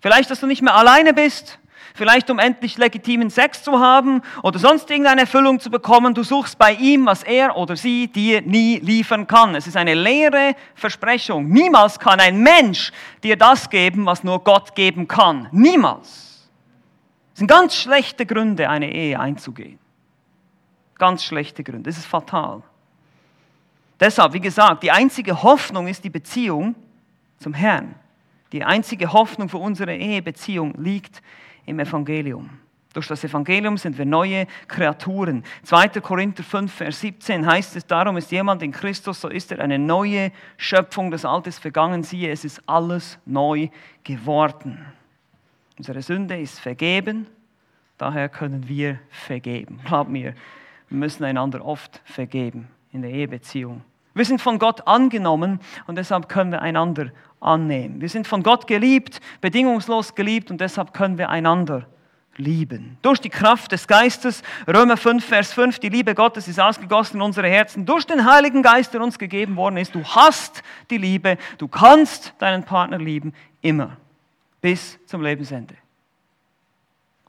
[0.02, 1.60] Vielleicht, dass du nicht mehr alleine bist.
[1.94, 6.14] Vielleicht, um endlich legitimen Sex zu haben oder sonst irgendeine Erfüllung zu bekommen.
[6.14, 9.56] Du suchst bei ihm, was er oder sie dir nie liefern kann.
[9.56, 11.50] Es ist eine leere Versprechung.
[11.50, 15.50] Niemals kann ein Mensch dir das geben, was nur Gott geben kann.
[15.52, 16.50] Niemals.
[17.34, 19.80] Es sind ganz schlechte Gründe, eine Ehe einzugehen.
[20.98, 21.90] Ganz schlechte Gründe.
[21.90, 22.62] Das ist fatal.
[24.00, 26.76] Deshalb, wie gesagt, die einzige Hoffnung ist die Beziehung
[27.38, 27.96] zum Herrn.
[28.52, 31.22] Die einzige Hoffnung für unsere Ehebeziehung liegt
[31.66, 32.50] im Evangelium.
[32.94, 35.44] Durch das Evangelium sind wir neue Kreaturen.
[35.64, 35.90] 2.
[36.02, 39.78] Korinther 5, Vers 17 heißt es, darum ist jemand in Christus, so ist er eine
[39.78, 43.70] neue Schöpfung, das Alte ist vergangen, siehe, es ist alles neu
[44.04, 44.84] geworden.
[45.78, 47.28] Unsere Sünde ist vergeben,
[48.00, 49.80] daher können wir vergeben.
[49.86, 50.34] Glaub mir,
[50.90, 53.84] wir müssen einander oft vergeben in der Ehebeziehung.
[54.20, 58.02] Wir sind von Gott angenommen und deshalb können wir einander annehmen.
[58.02, 61.88] Wir sind von Gott geliebt, bedingungslos geliebt und deshalb können wir einander
[62.36, 62.98] lieben.
[63.02, 67.22] Durch die Kraft des Geistes, Römer 5, Vers 5, die Liebe Gottes ist ausgegossen in
[67.22, 69.96] unsere Herzen, durch den Heiligen Geist, der uns gegeben worden ist.
[69.96, 73.96] Du hast die Liebe, du kannst deinen Partner lieben, immer,
[74.60, 75.76] bis zum Lebensende.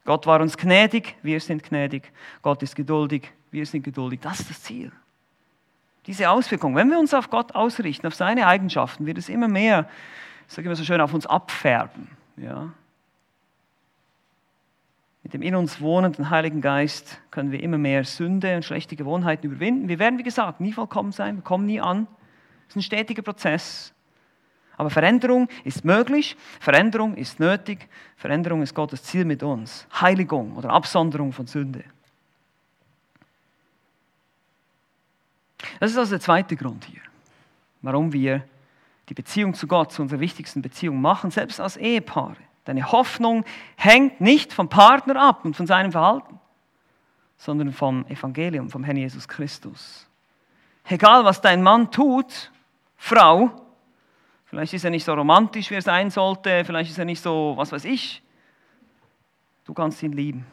[0.05, 2.11] Gott war uns gnädig, wir sind gnädig.
[2.43, 4.19] Gott ist geduldig, wir sind geduldig.
[4.21, 4.91] Das ist das Ziel.
[6.07, 9.89] Diese Auswirkung, wenn wir uns auf Gott ausrichten, auf seine Eigenschaften, wird es immer mehr,
[10.49, 12.09] ich sage immer so schön, auf uns abfärben.
[12.37, 12.73] Ja?
[15.23, 19.47] Mit dem in uns wohnenden Heiligen Geist können wir immer mehr Sünde und schlechte Gewohnheiten
[19.47, 19.89] überwinden.
[19.89, 22.07] Wir werden, wie gesagt, nie vollkommen sein, wir kommen nie an.
[22.67, 23.93] Es ist ein stetiger Prozess.
[24.77, 29.87] Aber Veränderung ist möglich, Veränderung ist nötig, Veränderung ist Gottes Ziel mit uns.
[30.01, 31.85] Heiligung oder Absonderung von Sünde.
[35.79, 37.01] Das ist also der zweite Grund hier,
[37.83, 38.45] warum wir
[39.09, 42.37] die Beziehung zu Gott zu unserer wichtigsten Beziehung machen, selbst als Ehepaare.
[42.65, 43.45] Deine Hoffnung
[43.77, 46.39] hängt nicht vom Partner ab und von seinem Verhalten,
[47.37, 50.07] sondern vom Evangelium, vom Herrn Jesus Christus.
[50.85, 52.51] Egal, was dein Mann tut,
[52.97, 53.51] Frau,
[54.45, 57.55] vielleicht ist er nicht so romantisch, wie er sein sollte, vielleicht ist er nicht so,
[57.57, 58.23] was weiß ich,
[59.65, 60.47] du kannst ihn lieben.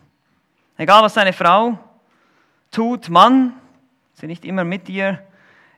[0.77, 1.77] Egal, was deine Frau
[2.71, 3.53] tut, Mann,
[4.17, 5.21] sie nicht immer mit dir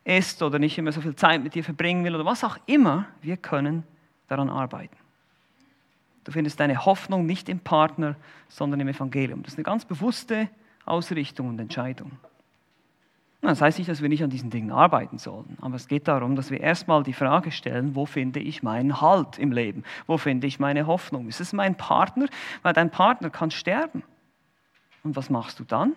[0.04, 3.06] ist oder nicht immer so viel Zeit mit dir verbringen will oder was auch immer,
[3.22, 3.84] wir können
[4.28, 4.96] daran arbeiten.
[6.24, 8.16] Du findest deine Hoffnung nicht im Partner,
[8.48, 9.44] sondern im Evangelium.
[9.44, 10.50] Das ist eine ganz bewusste
[10.86, 12.12] Ausrichtung und Entscheidung.
[13.42, 16.36] Das heißt nicht, dass wir nicht an diesen Dingen arbeiten sollen, aber es geht darum,
[16.36, 19.84] dass wir erstmal die Frage stellen, wo finde ich meinen Halt im Leben?
[20.08, 21.28] Wo finde ich meine Hoffnung?
[21.30, 22.26] Ist es mein Partner?
[22.64, 24.04] Weil dein Partner kann sterben.
[25.04, 25.94] Und was machst du dann?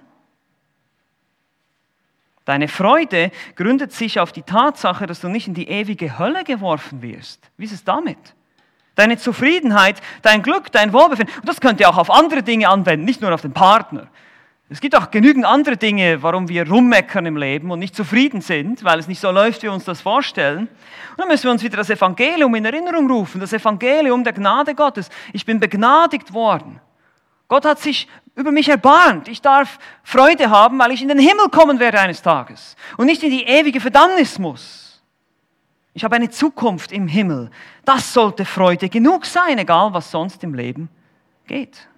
[2.44, 7.02] Deine Freude gründet sich auf die Tatsache, dass du nicht in die ewige Hölle geworfen
[7.02, 7.40] wirst.
[7.56, 8.18] Wie ist es damit?
[8.94, 11.34] Deine Zufriedenheit, dein Glück, dein Wohlbefinden.
[11.38, 14.08] Und das könnt ihr auch auf andere Dinge anwenden, nicht nur auf den Partner.
[14.68, 18.82] Es gibt auch genügend andere Dinge, warum wir rummeckern im Leben und nicht zufrieden sind,
[18.84, 20.60] weil es nicht so läuft, wie wir uns das vorstellen.
[20.60, 24.74] Und dann müssen wir uns wieder das Evangelium in Erinnerung rufen, das Evangelium der Gnade
[24.74, 25.10] Gottes.
[25.34, 26.80] Ich bin begnadigt worden.
[27.48, 29.28] Gott hat sich über mich erbarmt.
[29.28, 33.22] Ich darf Freude haben, weil ich in den Himmel kommen werde eines Tages und nicht
[33.22, 35.02] in die ewige Verdammnis muss.
[35.94, 37.50] Ich habe eine Zukunft im Himmel.
[37.84, 40.88] Das sollte Freude genug sein, egal was sonst im Leben
[41.46, 41.88] geht.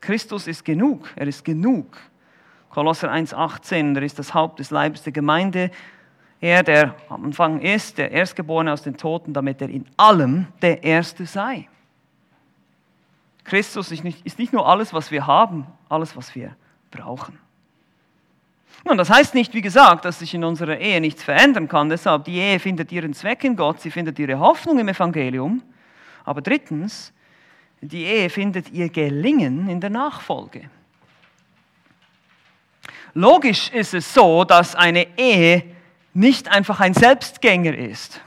[0.00, 1.96] Christus ist genug, er ist genug.
[2.70, 5.70] Kolosser 1,18, er ist das Haupt des Leibes der Gemeinde.
[6.40, 10.84] Er, der am Anfang ist, der Erstgeborene aus den Toten, damit er in allem der
[10.84, 11.68] Erste sei.
[13.46, 16.56] Christus ist nicht, ist nicht nur alles, was wir haben, alles, was wir
[16.90, 17.38] brauchen.
[18.84, 21.88] Nun, das heißt nicht, wie gesagt, dass sich in unserer Ehe nichts verändern kann.
[21.88, 25.62] Deshalb, die Ehe findet ihren Zweck in Gott, sie findet ihre Hoffnung im Evangelium.
[26.24, 27.12] Aber drittens,
[27.80, 30.68] die Ehe findet ihr Gelingen in der Nachfolge.
[33.14, 35.64] Logisch ist es so, dass eine Ehe
[36.14, 38.20] nicht einfach ein Selbstgänger ist.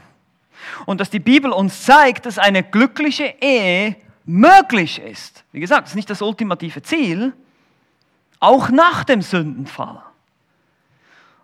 [0.86, 3.96] Und dass die Bibel uns zeigt, dass eine glückliche Ehe
[4.30, 5.44] möglich ist.
[5.52, 7.34] Wie gesagt, das ist nicht das ultimative Ziel,
[8.40, 10.04] auch nach dem Sündenfall.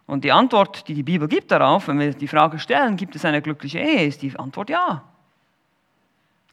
[0.05, 3.25] Und die Antwort, die die Bibel gibt darauf, wenn wir die Frage stellen, gibt es
[3.25, 5.03] eine glückliche Ehe, ist die Antwort ja.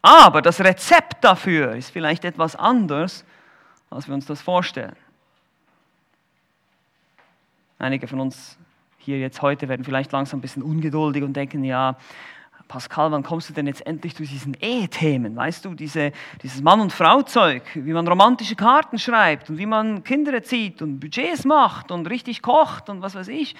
[0.00, 3.24] Aber das Rezept dafür ist vielleicht etwas anders,
[3.90, 4.96] als wir uns das vorstellen.
[7.78, 8.56] Einige von uns
[8.96, 11.96] hier jetzt heute werden vielleicht langsam ein bisschen ungeduldig und denken, ja,
[12.72, 15.36] Pascal, wann kommst du denn jetzt endlich zu diesen Ehethemen?
[15.36, 16.10] Weißt du, diese,
[16.42, 20.98] dieses Mann- und Frau-Zeug, wie man romantische Karten schreibt und wie man Kinder erzieht und
[20.98, 23.54] Budgets macht und richtig kocht und was weiß ich.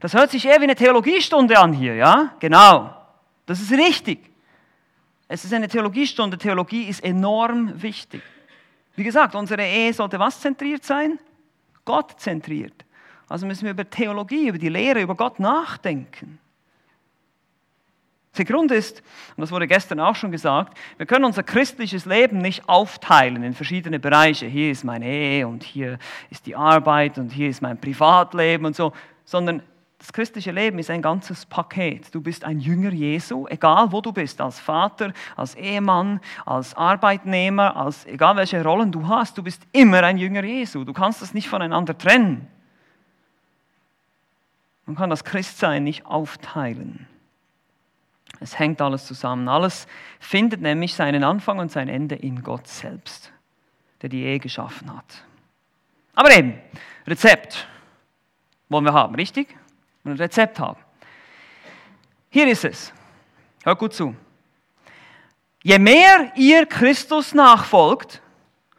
[0.00, 2.34] Das hört sich eher wie eine Theologiestunde an hier, ja?
[2.40, 2.94] Genau.
[3.46, 4.18] Das ist richtig.
[5.28, 6.36] Es ist eine Theologiestunde.
[6.36, 8.20] Theologie ist enorm wichtig.
[8.96, 11.18] Wie gesagt, unsere Ehe sollte was zentriert sein?
[11.86, 12.84] Gott zentriert.
[13.30, 16.38] Also müssen wir über Theologie, über die Lehre, über Gott nachdenken.
[18.38, 19.02] Der Grund ist,
[19.36, 23.52] und das wurde gestern auch schon gesagt, wir können unser christliches Leben nicht aufteilen in
[23.52, 24.46] verschiedene Bereiche.
[24.46, 25.98] Hier ist meine Ehe und hier
[26.30, 28.92] ist die Arbeit und hier ist mein Privatleben und so,
[29.24, 29.62] sondern
[29.98, 32.14] das christliche Leben ist ein ganzes Paket.
[32.14, 37.76] Du bist ein Jünger Jesu, egal wo du bist, als Vater, als Ehemann, als Arbeitnehmer,
[37.76, 40.84] als egal welche Rollen du hast, du bist immer ein Jünger Jesu.
[40.84, 42.46] Du kannst das nicht voneinander trennen.
[44.86, 47.08] Man kann das Christsein nicht aufteilen.
[48.40, 49.48] Es hängt alles zusammen.
[49.48, 49.86] Alles
[50.20, 53.32] findet nämlich seinen Anfang und sein Ende in Gott selbst,
[54.02, 55.24] der die Ehe geschaffen hat.
[56.14, 56.58] Aber eben,
[57.06, 57.68] Rezept
[58.68, 59.56] wollen wir haben, richtig?
[60.04, 60.78] Ein Rezept haben.
[62.30, 62.92] Hier ist es.
[63.64, 64.14] Hört gut zu.
[65.62, 68.22] Je mehr ihr Christus nachfolgt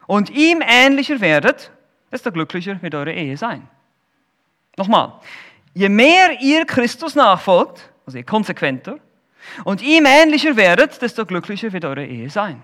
[0.06, 1.70] und ihm ähnlicher werdet,
[2.10, 3.68] desto glücklicher wird eure Ehe sein.
[4.76, 5.20] Nochmal.
[5.74, 8.98] Je mehr ihr Christus nachfolgt, also je konsequenter,
[9.64, 12.62] und ihm ähnlicher werdet, desto glücklicher wird eure Ehe sein.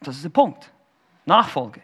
[0.00, 0.70] Das ist der Punkt.
[1.24, 1.80] Nachfolge.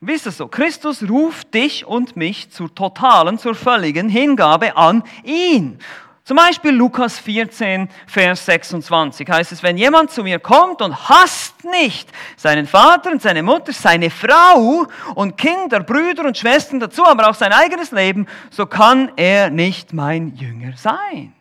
[0.00, 0.48] Ist es so?
[0.48, 5.78] Christus ruft dich und mich zur totalen, zur völligen Hingabe an ihn.
[6.24, 11.64] Zum Beispiel Lukas 14, Vers 26 heißt es, wenn jemand zu mir kommt und hasst
[11.64, 17.28] nicht seinen Vater und seine Mutter, seine Frau und Kinder, Brüder und Schwestern dazu, aber
[17.28, 21.34] auch sein eigenes Leben, so kann er nicht mein Jünger sein.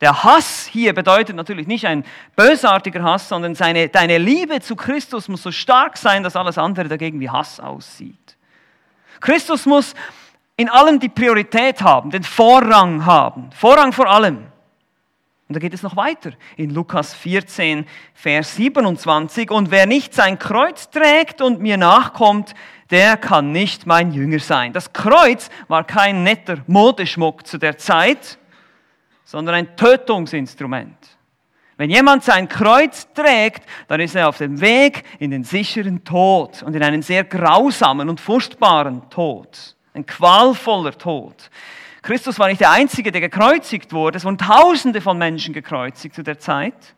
[0.00, 2.04] Der Hass hier bedeutet natürlich nicht ein
[2.34, 6.88] bösartiger Hass, sondern seine, deine Liebe zu Christus muss so stark sein, dass alles andere
[6.88, 8.36] dagegen wie Hass aussieht.
[9.20, 9.94] Christus muss
[10.56, 14.46] in allem die Priorität haben, den Vorrang haben, Vorrang vor allem.
[15.48, 19.50] Und da geht es noch weiter in Lukas 14, Vers 27.
[19.50, 22.54] Und wer nicht sein Kreuz trägt und mir nachkommt,
[22.90, 24.72] der kann nicht mein Jünger sein.
[24.72, 28.38] Das Kreuz war kein netter Modeschmuck zu der Zeit,
[29.26, 30.96] sondern ein Tötungsinstrument.
[31.76, 36.62] Wenn jemand sein Kreuz trägt, dann ist er auf dem Weg in den sicheren Tod
[36.62, 41.50] und in einen sehr grausamen und furchtbaren Tod, ein qualvoller Tod.
[42.00, 46.22] Christus war nicht der Einzige, der gekreuzigt wurde, es wurden Tausende von Menschen gekreuzigt zu
[46.22, 46.94] der Zeit.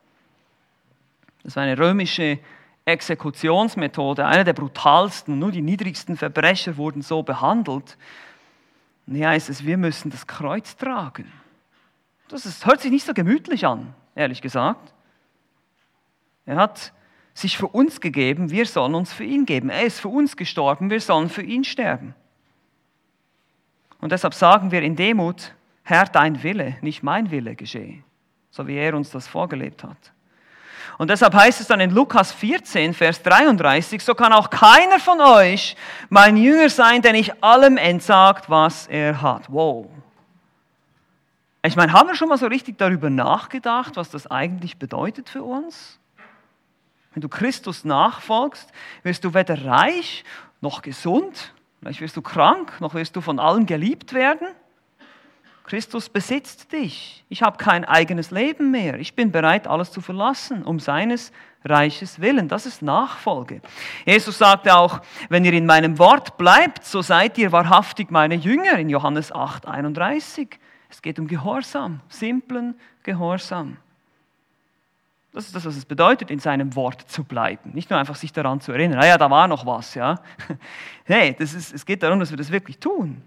[1.42, 2.38] Das war eine römische
[2.84, 7.96] Exekutionsmethode, eine der brutalsten, nur die niedrigsten Verbrecher wurden so behandelt.
[9.06, 11.32] Und hier heißt es, wir müssen das Kreuz tragen.
[12.28, 14.92] Das ist, hört sich nicht so gemütlich an, ehrlich gesagt.
[16.44, 16.92] Er hat
[17.34, 19.70] sich für uns gegeben, wir sollen uns für ihn geben.
[19.70, 22.14] Er ist für uns gestorben, wir sollen für ihn sterben.
[24.00, 28.02] Und deshalb sagen wir in Demut, Herr, dein Wille, nicht mein Wille geschehe,
[28.50, 30.12] so wie er uns das vorgelebt hat.
[30.98, 35.20] Und deshalb heißt es dann in Lukas 14, Vers 33, so kann auch keiner von
[35.20, 35.76] euch
[36.08, 39.44] mein Jünger sein, der nicht allem entsagt, was er hat.
[39.48, 39.86] Wow.
[41.62, 45.42] Ich meine, haben wir schon mal so richtig darüber nachgedacht, was das eigentlich bedeutet für
[45.42, 45.98] uns?
[47.12, 48.70] Wenn du Christus nachfolgst,
[49.02, 50.24] wirst du weder reich
[50.60, 54.46] noch gesund, vielleicht wirst du krank, noch wirst du von allen geliebt werden.
[55.64, 57.24] Christus besitzt dich.
[57.28, 58.98] Ich habe kein eigenes Leben mehr.
[58.98, 61.30] Ich bin bereit, alles zu verlassen, um seines
[61.64, 62.48] Reiches willen.
[62.48, 63.60] Das ist Nachfolge.
[64.06, 68.78] Jesus sagte auch, wenn ihr in meinem Wort bleibt, so seid ihr wahrhaftig meine Jünger
[68.78, 70.58] in Johannes 8, 31.
[70.88, 73.76] Es geht um Gehorsam, simplen Gehorsam.
[75.32, 77.70] Das ist das, was es bedeutet, in seinem Wort zu bleiben.
[77.74, 80.20] Nicht nur einfach sich daran zu erinnern, naja, da war noch was, ja.
[81.06, 83.22] Nee, das ist, es geht darum, dass wir das wirklich tun.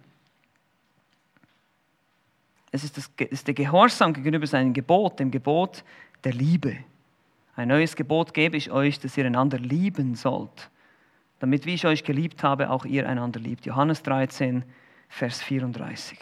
[2.71, 5.83] Es ist, das, ist der Gehorsam gegenüber seinem Gebot, dem Gebot
[6.23, 6.77] der Liebe.
[7.55, 10.69] Ein neues Gebot gebe ich euch, dass ihr einander lieben sollt,
[11.39, 13.65] damit, wie ich euch geliebt habe, auch ihr einander liebt.
[13.65, 14.63] Johannes 13,
[15.09, 16.17] Vers 34.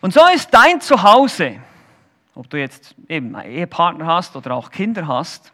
[0.00, 1.60] Und so ist dein Zuhause,
[2.34, 5.52] ob du jetzt eben einen Ehepartner hast oder auch Kinder hast,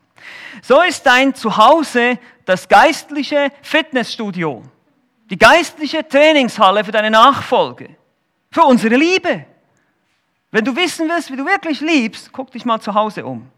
[0.63, 4.63] so ist dein Zuhause das geistliche Fitnessstudio,
[5.31, 7.97] die geistliche Trainingshalle für deine Nachfolge,
[8.51, 9.47] für unsere Liebe.
[10.51, 13.51] Wenn du wissen willst, wie du wirklich liebst, guck dich mal zu Hause um.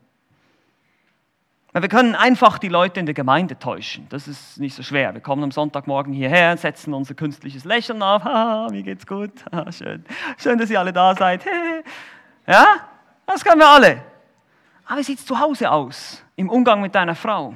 [1.77, 4.07] Weil wir können einfach die Leute in der Gemeinde täuschen.
[4.09, 5.13] Das ist nicht so schwer.
[5.13, 8.25] Wir kommen am Sonntagmorgen hierher, setzen unser künstliches Lächeln auf.
[8.25, 9.31] Ha, mir geht's gut.
[9.53, 10.03] Ha, schön.
[10.39, 11.45] Schön, dass ihr alle da seid.
[12.47, 12.77] Ja,
[13.27, 14.03] das können wir alle.
[14.87, 16.25] Aber wie sieht es zu Hause aus?
[16.37, 17.53] Im Umgang mit deiner Frau,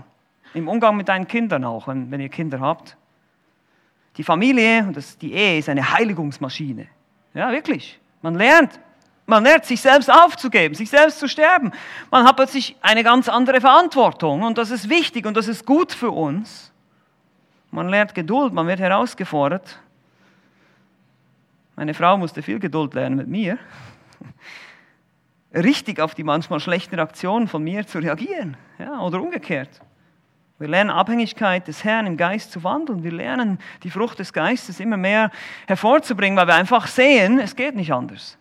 [0.53, 2.99] im Umgang mit deinen Kindern auch, wenn, wenn ihr Kinder habt.
[4.19, 6.89] Die Familie und das, die Ehe ist eine Heiligungsmaschine.
[7.33, 7.99] Ja, wirklich.
[8.21, 8.79] Man lernt
[9.31, 11.73] man lernt sich selbst aufzugeben, sich selbst zu sterben.
[12.11, 15.93] Man hat plötzlich eine ganz andere Verantwortung und das ist wichtig und das ist gut
[15.93, 16.71] für uns.
[17.71, 19.79] Man lernt Geduld, man wird herausgefordert.
[21.77, 23.57] Meine Frau musste viel Geduld lernen mit mir.
[25.55, 29.81] Richtig auf die manchmal schlechten Reaktionen von mir zu reagieren ja, oder umgekehrt.
[30.59, 33.03] Wir lernen Abhängigkeit des Herrn im Geist zu wandeln.
[33.03, 35.31] Wir lernen die Frucht des Geistes immer mehr
[35.67, 38.37] hervorzubringen, weil wir einfach sehen, es geht nicht anders.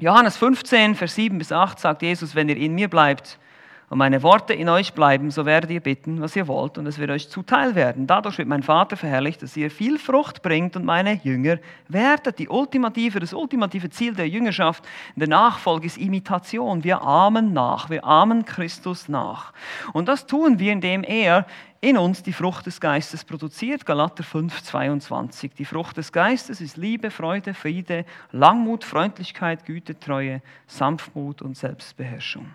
[0.00, 3.38] Johannes 15, Vers 7 bis 8 sagt Jesus, wenn ihr in mir bleibt
[3.90, 6.98] und meine Worte in euch bleiben, so werdet ihr bitten, was ihr wollt, und es
[6.98, 8.06] wird euch zuteil werden.
[8.06, 12.38] Dadurch wird mein Vater verherrlicht, dass ihr viel Frucht bringt und meine Jünger werdet.
[12.38, 16.82] Die ultimative, das ultimative Ziel der Jüngerschaft, der Nachfolge ist Imitation.
[16.82, 19.52] Wir ahmen nach, wir ahmen Christus nach.
[19.92, 21.44] Und das tun wir, indem er
[21.80, 23.86] in uns die Frucht des Geistes produziert.
[23.86, 25.54] Galater 5, 22.
[25.54, 32.50] Die Frucht des Geistes ist Liebe, Freude, Friede, Langmut, Freundlichkeit, Güte, Treue, Sanftmut und Selbstbeherrschung.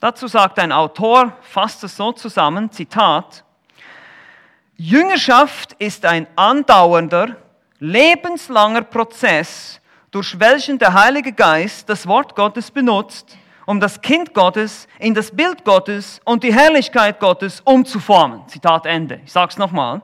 [0.00, 3.42] Dazu sagt ein Autor, fasst es so zusammen, Zitat,
[4.76, 7.36] Jüngerschaft ist ein andauernder,
[7.78, 9.80] lebenslanger Prozess,
[10.10, 15.30] durch welchen der Heilige Geist das Wort Gottes benutzt, um das Kind Gottes in das
[15.30, 18.46] Bild Gottes und die Herrlichkeit Gottes umzuformen.
[18.48, 19.20] Zitat Ende.
[19.24, 20.00] Ich sage es nochmal.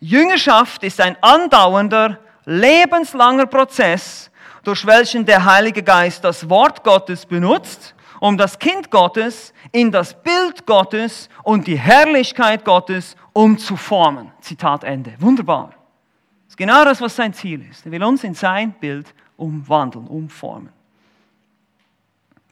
[0.00, 4.30] Jüngerschaft ist ein andauernder, lebenslanger Prozess,
[4.62, 10.20] durch welchen der Heilige Geist das Wort Gottes benutzt, um das Kind Gottes in das
[10.22, 14.32] Bild Gottes und die Herrlichkeit Gottes umzuformen.
[14.40, 15.14] Zitat Ende.
[15.18, 15.70] Wunderbar.
[16.44, 17.86] Das ist genau das, was sein Ziel ist.
[17.86, 20.70] Er will uns in sein Bild umwandeln, umformen.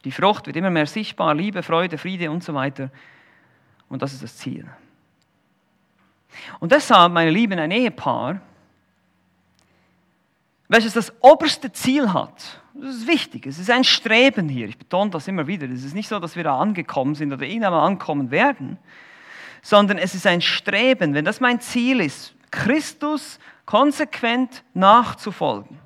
[0.06, 2.92] Die Frucht wird immer mehr sichtbar, Liebe, Freude, Friede und so weiter.
[3.88, 4.64] Und das ist das Ziel.
[6.60, 8.40] Und deshalb, meine Lieben, ein Ehepaar,
[10.68, 15.10] welches das oberste Ziel hat, das ist wichtig, es ist ein Streben hier, ich betone
[15.10, 17.84] das immer wieder, es ist nicht so, dass wir da angekommen sind oder irgendwann mal
[17.84, 18.78] ankommen werden,
[19.60, 25.80] sondern es ist ein Streben, wenn das mein Ziel ist, Christus konsequent nachzufolgen,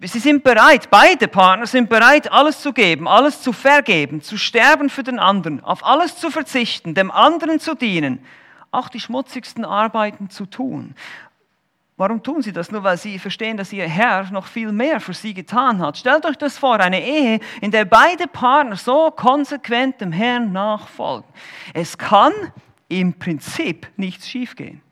[0.00, 4.90] Sie sind bereit, beide Partner sind bereit, alles zu geben, alles zu vergeben, zu sterben
[4.90, 8.24] für den anderen, auf alles zu verzichten, dem anderen zu dienen,
[8.72, 10.94] auch die schmutzigsten Arbeiten zu tun.
[11.96, 12.70] Warum tun sie das?
[12.70, 15.96] Nur weil sie verstehen, dass ihr Herr noch viel mehr für sie getan hat.
[15.96, 21.28] Stellt euch das vor, eine Ehe, in der beide Partner so konsequent dem Herrn nachfolgen.
[21.72, 22.32] Es kann
[22.88, 24.82] im Prinzip nichts schiefgehen.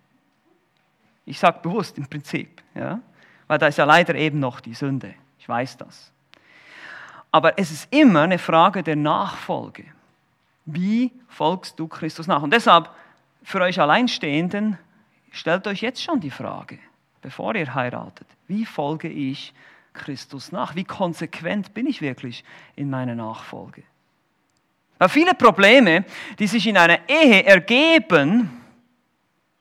[1.26, 2.62] Ich sage bewusst im Prinzip.
[2.74, 3.00] Ja?
[3.46, 5.14] Weil da ist ja leider eben noch die Sünde.
[5.38, 6.12] Ich weiß das.
[7.30, 9.84] Aber es ist immer eine Frage der Nachfolge.
[10.64, 12.42] Wie folgst du Christus nach?
[12.42, 12.88] Und deshalb,
[13.42, 14.78] für euch Alleinstehenden,
[15.30, 16.78] stellt euch jetzt schon die Frage,
[17.20, 19.52] bevor ihr heiratet, wie folge ich
[19.92, 20.74] Christus nach?
[20.74, 22.44] Wie konsequent bin ich wirklich
[22.76, 23.82] in meiner Nachfolge?
[24.98, 26.04] Weil viele Probleme,
[26.38, 28.60] die sich in einer Ehe ergeben,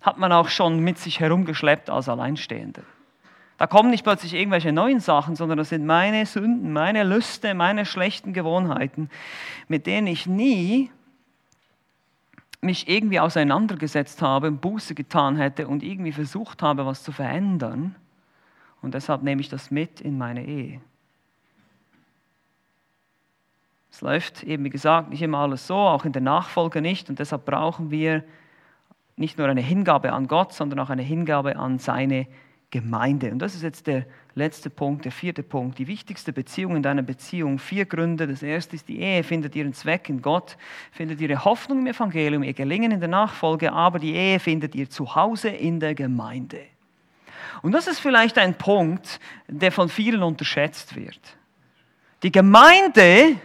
[0.02, 2.84] hat man auch schon mit sich herumgeschleppt als Alleinstehender.
[3.58, 7.86] Da kommen nicht plötzlich irgendwelche neuen Sachen, sondern das sind meine Sünden, meine Lüste, meine
[7.86, 9.10] schlechten Gewohnheiten,
[9.68, 10.90] mit denen ich nie
[12.62, 17.96] mich irgendwie auseinandergesetzt habe, Buße getan hätte und irgendwie versucht habe, was zu verändern.
[18.82, 20.82] Und deshalb nehme ich das mit in meine Ehe.
[23.92, 27.10] Es läuft eben, wie gesagt, nicht immer alles so, auch in der Nachfolge nicht.
[27.10, 28.24] Und deshalb brauchen wir
[29.16, 32.28] nicht nur eine Hingabe an Gott, sondern auch eine Hingabe an seine
[32.74, 33.32] Gemeinde.
[33.32, 34.04] Und das ist jetzt der
[34.34, 35.78] letzte Punkt, der vierte Punkt.
[35.78, 37.60] Die wichtigste Beziehung in deiner Beziehung.
[37.60, 38.26] Vier Gründe.
[38.26, 40.58] Das erste ist, die Ehe findet ihren Zweck in Gott,
[40.92, 44.90] findet ihre Hoffnung im Evangelium, ihr Gelingen in der Nachfolge, aber die Ehe findet ihr
[44.90, 46.62] Zuhause in der Gemeinde.
[47.62, 51.38] Und das ist vielleicht ein Punkt, der von vielen unterschätzt wird.
[52.24, 53.36] Die Gemeinde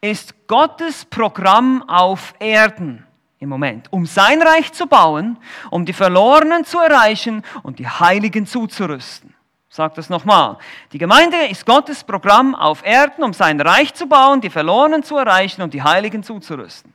[0.00, 3.04] ist Gottes Programm auf Erden
[3.40, 5.38] im Moment, um sein Reich zu bauen,
[5.70, 9.34] um die Verlorenen zu erreichen und die Heiligen zuzurüsten.
[9.70, 10.58] Sag das nochmal.
[10.92, 15.16] Die Gemeinde ist Gottes Programm auf Erden, um sein Reich zu bauen, die Verlorenen zu
[15.16, 16.92] erreichen und die Heiligen zuzurüsten.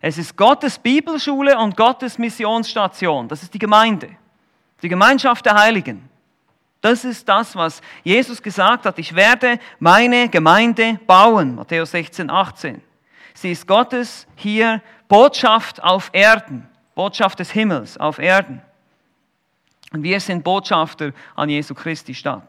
[0.00, 3.26] Es ist Gottes Bibelschule und Gottes Missionsstation.
[3.26, 4.10] Das ist die Gemeinde,
[4.82, 6.08] die Gemeinschaft der Heiligen.
[6.82, 8.98] Das ist das, was Jesus gesagt hat.
[8.98, 11.56] Ich werde meine Gemeinde bauen.
[11.56, 12.82] Matthäus 16, 18.
[13.32, 18.62] Sie ist Gottes hier Botschaft auf Erden, Botschaft des Himmels auf Erden.
[19.92, 22.48] Und wir sind Botschafter an Jesu Christi Stadt.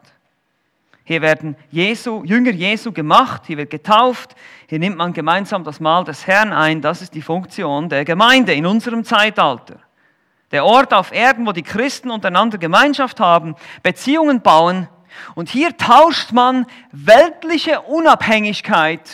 [1.04, 4.34] Hier werden Jesu, Jünger Jesu gemacht, hier wird getauft,
[4.66, 6.80] hier nimmt man gemeinsam das Mahl des Herrn ein.
[6.80, 9.78] Das ist die Funktion der Gemeinde in unserem Zeitalter.
[10.50, 13.54] Der Ort auf Erden, wo die Christen untereinander Gemeinschaft haben,
[13.84, 14.88] Beziehungen bauen.
[15.36, 19.08] Und hier tauscht man weltliche Unabhängigkeit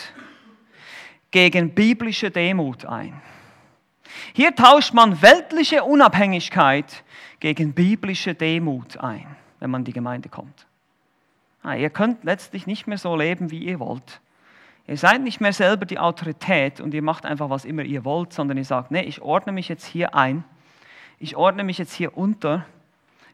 [1.29, 3.21] gegen biblische Demut ein.
[4.35, 7.03] Hier tauscht man weltliche Unabhängigkeit
[7.39, 9.27] gegen biblische Demut ein,
[9.59, 10.65] wenn man in die Gemeinde kommt.
[11.61, 14.21] Ah, ihr könnt letztlich nicht mehr so leben, wie ihr wollt.
[14.87, 18.33] Ihr seid nicht mehr selber die Autorität und ihr macht einfach, was immer ihr wollt,
[18.33, 20.43] sondern ihr sagt, nee, ich ordne mich jetzt hier ein.
[21.19, 22.65] Ich ordne mich jetzt hier unter.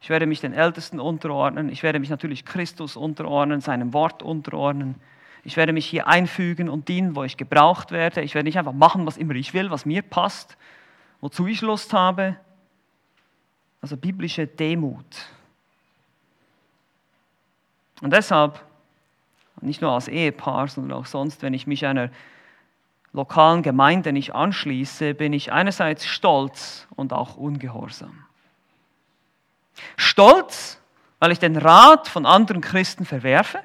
[0.02, 1.70] Ich werde mich den Ältesten unterordnen.
[1.70, 4.96] Ich werde mich natürlich Christus unterordnen, seinem Wort unterordnen.
[5.46, 8.22] Ich werde mich hier einfügen und dienen, wo ich gebraucht werde.
[8.22, 10.58] Ich werde nicht einfach machen, was immer ich will, was mir passt,
[11.22, 12.38] wozu ich Lust habe.
[13.82, 15.06] Also biblische Demut.
[18.02, 18.62] Und deshalb,
[19.62, 22.10] nicht nur als Ehepaar, sondern auch sonst, wenn ich mich einer
[23.14, 28.26] lokalen Gemeinde nicht anschließe, bin ich einerseits stolz und auch ungehorsam.
[29.98, 30.80] Stolz,
[31.20, 33.62] weil ich den Rat von anderen Christen verwerfe,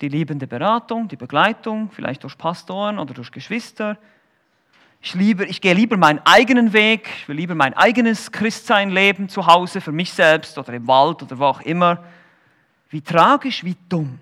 [0.00, 3.96] die liebende Beratung, die Begleitung, vielleicht durch Pastoren oder durch Geschwister,
[5.00, 9.28] ich, lieber, ich gehe lieber meinen eigenen Weg, ich will lieber mein eigenes Christsein leben
[9.28, 12.02] zu Hause, für mich selbst oder im Wald oder wo auch immer.
[12.90, 14.18] Wie tragisch, wie dumm.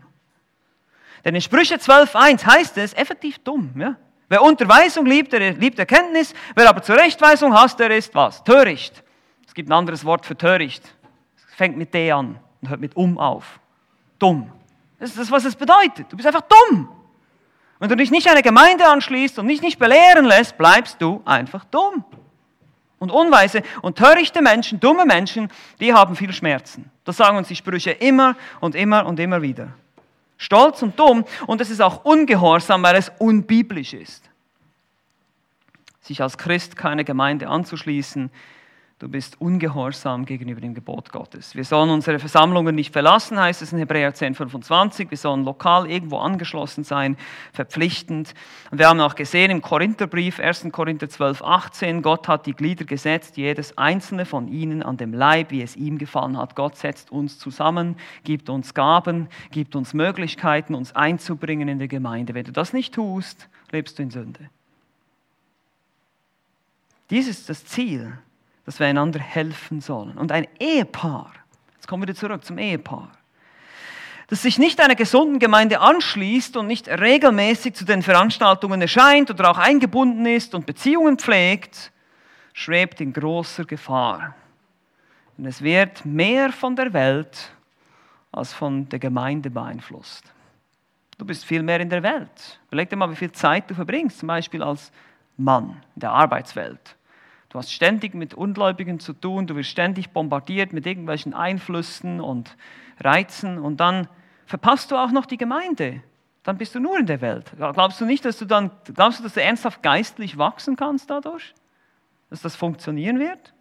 [1.25, 3.71] Denn in Sprüche 12.1 heißt es effektiv dumm.
[3.79, 3.97] Ja?
[4.29, 6.35] Wer Unterweisung liebt, der liebt Erkenntnis.
[6.55, 8.43] Wer aber Zurechtweisung hasst, der ist was?
[8.45, 9.03] Töricht.
[9.47, 10.83] Es gibt ein anderes Wort für töricht.
[11.49, 13.61] Es fängt mit D an und hört mit um auf.
[14.19, 14.51] Dumm.
[14.99, 16.07] Das ist das, was es bedeutet.
[16.11, 16.89] Du bist einfach dumm.
[17.79, 21.65] Wenn du dich nicht einer Gemeinde anschließt und dich nicht belehren lässt, bleibst du einfach
[21.65, 22.05] dumm.
[22.99, 25.51] Und unweise und törichte Menschen, dumme Menschen,
[25.81, 26.91] die haben viel Schmerzen.
[27.05, 29.69] Das sagen uns die Sprüche immer und immer und immer wieder.
[30.39, 34.31] Stolz und dumm und es ist auch ungehorsam, weil es unbiblisch ist.
[36.01, 38.31] Sich als Christ keine Gemeinde anzuschließen,
[39.05, 41.55] du bist ungehorsam gegenüber dem Gebot Gottes.
[41.55, 45.11] Wir sollen unsere Versammlungen nicht verlassen, heißt es in Hebräer 10, 25.
[45.11, 47.19] Wir sollen lokal irgendwo angeschlossen sein,
[47.53, 48.33] verpflichtend.
[48.71, 50.69] Und wir haben auch gesehen im Korintherbrief, 1.
[50.73, 55.51] Korinther 12, 18, Gott hat die Glieder gesetzt, jedes einzelne von ihnen an dem Leib,
[55.51, 56.57] wie es ihm gefallen hat.
[56.57, 62.33] Gott setzt uns zusammen, gibt uns Gaben, gibt uns Möglichkeiten, uns einzubringen in der Gemeinde.
[62.33, 64.49] Wenn du das nicht tust, lebst du in Sünde.
[67.11, 68.17] Dies ist das Ziel
[68.65, 70.17] dass wir einander helfen sollen.
[70.17, 71.33] Und ein Ehepaar,
[71.75, 73.11] jetzt kommen wir zurück zum Ehepaar,
[74.29, 79.51] das sich nicht einer gesunden Gemeinde anschließt und nicht regelmäßig zu den Veranstaltungen erscheint oder
[79.51, 81.93] auch eingebunden ist und Beziehungen pflegt,
[82.55, 84.35] schwebt in großer Gefahr.
[85.37, 87.53] Denn es wird mehr von der Welt
[88.33, 90.25] als von der Gemeinde beeinflusst.
[91.19, 92.61] Du bist viel mehr in der Welt.
[92.69, 94.91] Überleg dir mal, wie viel Zeit du verbringst, zum Beispiel als
[95.37, 96.97] Mann in der Arbeitswelt.
[97.55, 102.57] Du hast ständig mit Ungläubigen zu tun, du wirst ständig bombardiert mit irgendwelchen Einflüssen und
[102.99, 104.09] Reizen und dann
[104.45, 106.03] verpasst du auch noch die Gemeinde.
[106.43, 107.53] Dann bist du nur in der Welt.
[107.57, 111.55] Glaubst du nicht, dass du dann, glaubst du, dass du ernsthaft geistlich wachsen kannst dadurch?
[112.29, 113.55] Dass das funktionieren wird?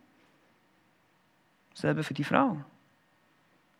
[1.75, 2.57] Selbe für die Frau.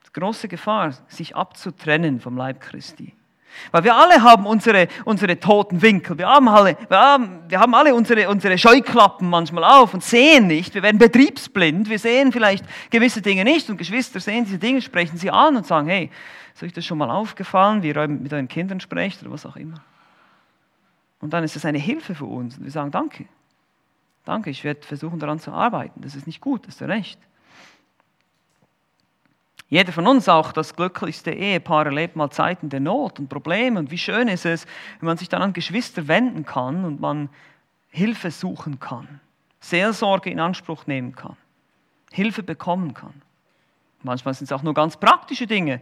[0.06, 3.16] Die große Gefahr, sich abzutrennen vom Leib Christi.
[3.72, 6.18] Weil wir alle haben unsere, unsere toten Winkel.
[6.18, 10.48] Wir haben alle, wir haben, wir haben alle unsere, unsere Scheuklappen manchmal auf und sehen
[10.48, 10.74] nicht.
[10.74, 11.90] Wir werden betriebsblind.
[11.90, 13.70] Wir sehen vielleicht gewisse Dinge nicht.
[13.70, 16.10] Und Geschwister sehen diese Dinge, sprechen sie an und sagen, hey,
[16.54, 19.56] ist euch das schon mal aufgefallen, wie ihr mit euren Kindern sprecht oder was auch
[19.56, 19.82] immer.
[21.20, 22.58] Und dann ist es eine Hilfe für uns.
[22.58, 23.26] Und wir sagen, danke.
[24.26, 26.02] Danke, ich werde versuchen daran zu arbeiten.
[26.02, 27.20] Das ist nicht gut, das ist recht.
[29.74, 33.80] Jeder von uns, auch das glücklichste Ehepaar, erlebt mal Zeiten der Not und Probleme.
[33.80, 34.68] Und wie schön ist es,
[35.00, 37.28] wenn man sich dann an Geschwister wenden kann und man
[37.90, 39.20] Hilfe suchen kann,
[39.62, 41.38] Seelsorge in Anspruch nehmen kann,
[42.12, 43.16] Hilfe bekommen kann.
[44.04, 45.82] Manchmal sind es auch nur ganz praktische Dinge.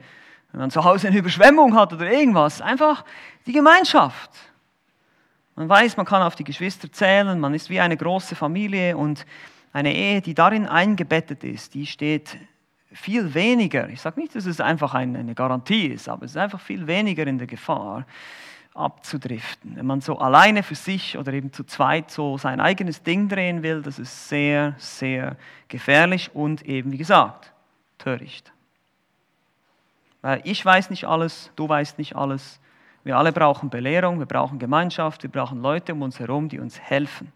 [0.54, 3.04] Wenn man zu Hause eine Überschwemmung hat oder irgendwas, einfach
[3.46, 4.32] die Gemeinschaft.
[5.58, 9.26] Man weiß, man kann auf die Geschwister zählen, man ist wie eine große Familie und
[9.74, 12.38] eine Ehe, die darin eingebettet ist, die steht
[12.94, 16.60] viel weniger, ich sage nicht, dass es einfach eine Garantie ist, aber es ist einfach
[16.60, 18.06] viel weniger in der Gefahr,
[18.74, 19.76] abzudriften.
[19.76, 23.64] Wenn man so alleine für sich oder eben zu zweit so sein eigenes Ding drehen
[23.64, 25.36] will, das ist sehr, sehr
[25.68, 27.52] gefährlich und eben, wie gesagt,
[27.98, 28.52] töricht.
[30.22, 32.60] Weil ich weiß nicht alles, du weißt nicht alles.
[33.04, 36.80] Wir alle brauchen Belehrung, wir brauchen Gemeinschaft, wir brauchen Leute um uns herum, die uns
[36.80, 37.32] helfen.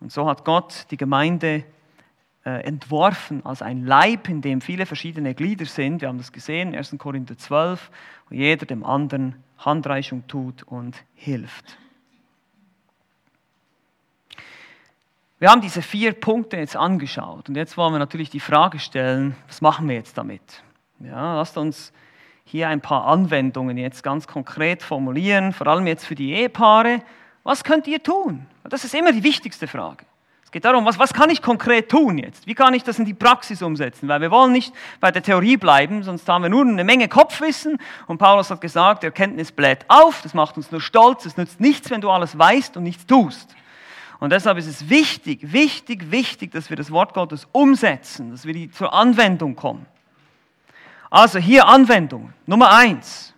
[0.00, 1.64] Und so hat Gott die Gemeinde
[2.62, 6.00] entworfen als ein Leib, in dem viele verschiedene Glieder sind.
[6.00, 6.96] Wir haben das gesehen, 1.
[6.98, 7.90] Korinther 12,
[8.28, 11.78] wo jeder dem anderen Handreichung tut und hilft.
[15.40, 19.36] Wir haben diese vier Punkte jetzt angeschaut und jetzt wollen wir natürlich die Frage stellen,
[19.46, 20.64] was machen wir jetzt damit?
[20.98, 21.92] Ja, lasst uns
[22.44, 27.02] hier ein paar Anwendungen jetzt ganz konkret formulieren, vor allem jetzt für die Ehepaare.
[27.44, 28.46] Was könnt ihr tun?
[28.64, 30.04] Das ist immer die wichtigste Frage.
[30.48, 32.46] Es geht darum, was, was kann ich konkret tun jetzt?
[32.46, 34.08] Wie kann ich das in die Praxis umsetzen?
[34.08, 37.76] Weil wir wollen nicht bei der Theorie bleiben, sonst haben wir nur eine Menge Kopfwissen.
[38.06, 41.90] Und Paulus hat gesagt, Erkenntnis bläht auf, das macht uns nur stolz, es nützt nichts,
[41.90, 43.54] wenn du alles weißt und nichts tust.
[44.20, 48.54] Und deshalb ist es wichtig, wichtig, wichtig, dass wir das Wort Gottes umsetzen, dass wir
[48.54, 49.84] die zur Anwendung kommen.
[51.10, 52.32] Also hier Anwendung.
[52.46, 53.34] Nummer eins.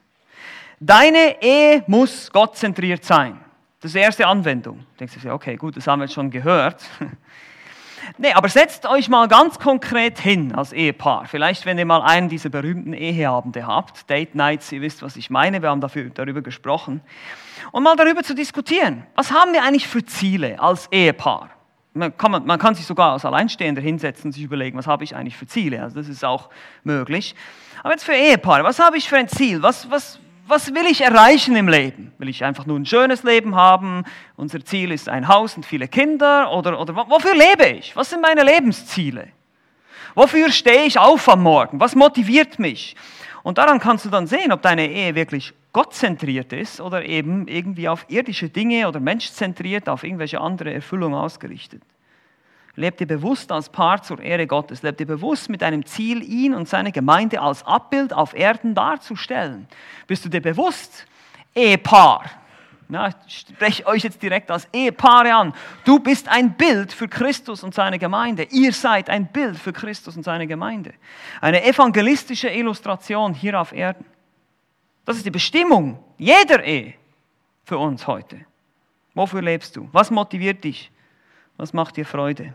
[0.78, 3.40] Deine Ehe muss gottzentriert sein.
[3.80, 4.80] Das ist die erste Anwendung.
[4.80, 6.82] Du denkst du, okay, gut, das haben wir jetzt schon gehört.
[8.18, 11.24] nee, aber setzt euch mal ganz konkret hin als Ehepaar.
[11.26, 15.30] Vielleicht, wenn ihr mal einen dieser berühmten Eheabende habt, Date Nights, ihr wisst, was ich
[15.30, 17.00] meine, wir haben dafür, darüber gesprochen.
[17.72, 19.06] Und mal darüber zu diskutieren.
[19.14, 21.48] Was haben wir eigentlich für Ziele als Ehepaar?
[21.94, 25.16] Man kann, man kann sich sogar als Alleinstehender hinsetzen und sich überlegen, was habe ich
[25.16, 25.82] eigentlich für Ziele.
[25.82, 26.50] Also das ist auch
[26.84, 27.34] möglich.
[27.82, 29.62] Aber jetzt für Ehepaare, was habe ich für ein Ziel?
[29.62, 30.20] Was, was,
[30.50, 32.12] was will ich erreichen im Leben?
[32.18, 34.04] Will ich einfach nur ein schönes Leben haben?
[34.36, 36.52] Unser Ziel ist ein Haus und viele Kinder?
[36.52, 37.94] Oder, oder wofür lebe ich?
[37.96, 39.28] Was sind meine Lebensziele?
[40.14, 41.78] Wofür stehe ich auf am Morgen?
[41.78, 42.96] Was motiviert mich?
[43.42, 47.88] Und daran kannst du dann sehen, ob deine Ehe wirklich gottzentriert ist oder eben irgendwie
[47.88, 51.82] auf irdische Dinge oder menschzentriert, auf irgendwelche andere Erfüllung ausgerichtet.
[52.80, 54.80] Lebt ihr bewusst als Paar zur Ehre Gottes.
[54.80, 59.68] Lebt ihr bewusst mit einem Ziel, ihn und seine Gemeinde als Abbild auf Erden darzustellen.
[60.06, 61.04] Bist du dir bewusst,
[61.54, 62.24] Ehepaar?
[62.88, 65.52] Ja, ich spreche euch jetzt direkt als Ehepaare an.
[65.84, 68.44] Du bist ein Bild für Christus und seine Gemeinde.
[68.44, 70.94] Ihr seid ein Bild für Christus und seine Gemeinde.
[71.42, 74.06] Eine evangelistische Illustration hier auf Erden.
[75.04, 76.94] Das ist die Bestimmung jeder Ehe
[77.62, 78.40] für uns heute.
[79.12, 79.86] Wofür lebst du?
[79.92, 80.90] Was motiviert dich?
[81.58, 82.54] Was macht dir Freude?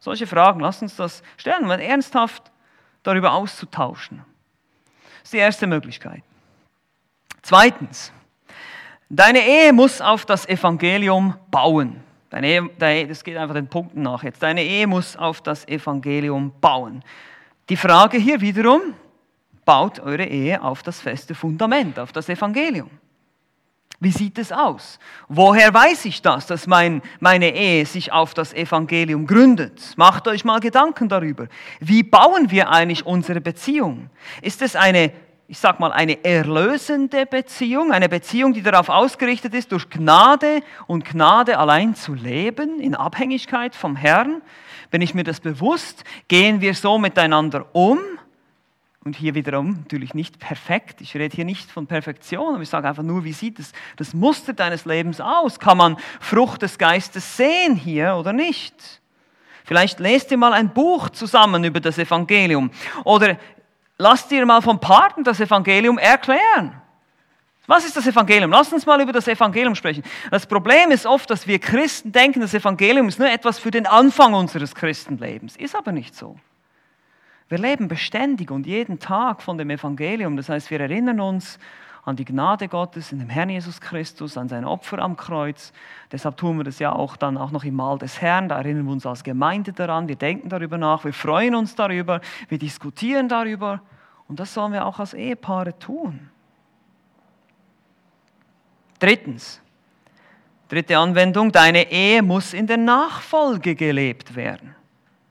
[0.00, 2.50] Solche Fragen, lass uns das stellen, um ernsthaft
[3.02, 4.24] darüber auszutauschen.
[5.18, 6.22] Das ist die erste Möglichkeit.
[7.42, 8.12] Zweitens,
[9.10, 12.02] deine Ehe muss auf das Evangelium bauen.
[12.30, 14.42] Deine Ehe, das geht einfach den Punkten nach jetzt.
[14.42, 17.04] Deine Ehe muss auf das Evangelium bauen.
[17.68, 18.94] Die Frage hier wiederum,
[19.64, 22.90] baut eure Ehe auf das feste Fundament, auf das Evangelium.
[24.02, 24.98] Wie sieht es aus?
[25.28, 29.92] Woher weiß ich das, dass mein, meine Ehe sich auf das Evangelium gründet?
[29.96, 31.48] Macht euch mal Gedanken darüber.
[31.80, 34.08] Wie bauen wir eigentlich unsere Beziehung?
[34.40, 35.12] Ist es eine,
[35.48, 41.04] ich sag mal, eine erlösende Beziehung, eine Beziehung, die darauf ausgerichtet ist, durch Gnade und
[41.04, 44.40] Gnade allein zu leben, in Abhängigkeit vom Herrn?
[44.90, 46.04] Bin ich mir das bewusst?
[46.26, 47.98] Gehen wir so miteinander um?
[49.02, 51.00] Und hier wiederum natürlich nicht perfekt.
[51.00, 54.12] Ich rede hier nicht von Perfektion, aber ich sage einfach nur, wie sieht das, das
[54.12, 55.58] Muster deines Lebens aus?
[55.58, 59.00] Kann man Frucht des Geistes sehen hier oder nicht?
[59.64, 62.70] Vielleicht lest ihr mal ein Buch zusammen über das Evangelium
[63.04, 63.38] oder
[63.96, 66.80] lasst ihr mal vom Partner das Evangelium erklären.
[67.66, 68.50] Was ist das Evangelium?
[68.50, 70.02] Lass uns mal über das Evangelium sprechen.
[70.30, 73.86] Das Problem ist oft, dass wir Christen denken, das Evangelium ist nur etwas für den
[73.86, 75.56] Anfang unseres Christenlebens.
[75.56, 76.36] Ist aber nicht so.
[77.50, 80.36] Wir leben beständig und jeden Tag von dem Evangelium.
[80.36, 81.58] Das heißt, wir erinnern uns
[82.04, 85.72] an die Gnade Gottes in dem Herrn Jesus Christus, an sein Opfer am Kreuz.
[86.12, 88.48] Deshalb tun wir das ja auch dann auch noch im Mahl des Herrn.
[88.48, 90.06] Da erinnern wir uns als Gemeinde daran.
[90.06, 91.04] Wir denken darüber nach.
[91.04, 92.20] Wir freuen uns darüber.
[92.48, 93.82] Wir diskutieren darüber.
[94.28, 96.30] Und das sollen wir auch als Ehepaare tun.
[99.00, 99.60] Drittens.
[100.68, 101.50] Dritte Anwendung.
[101.50, 104.76] Deine Ehe muss in der Nachfolge gelebt werden.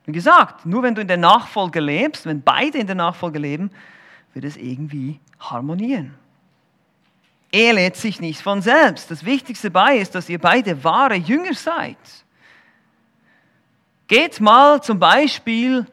[0.10, 3.70] Wie gesagt, nur wenn du in der Nachfolge lebst, wenn beide in der Nachfolge leben,
[4.34, 6.16] wird es irgendwie harmonieren.
[7.52, 9.12] Ehe lädt sich nicht von selbst.
[9.12, 11.98] Das Wichtigste bei ist, dass ihr beide wahre Jünger seid.
[14.08, 15.86] Geht mal zum Beispiel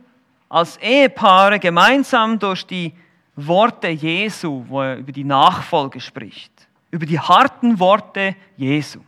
[0.48, 2.94] als Ehepaare gemeinsam durch die
[3.34, 6.52] Worte Jesu, wo er über die Nachfolge spricht,
[6.90, 9.00] über die harten Worte Jesu.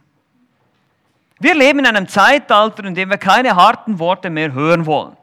[1.40, 5.16] Wir leben in einem Zeitalter, in dem wir keine harten Worte mehr hören wollen.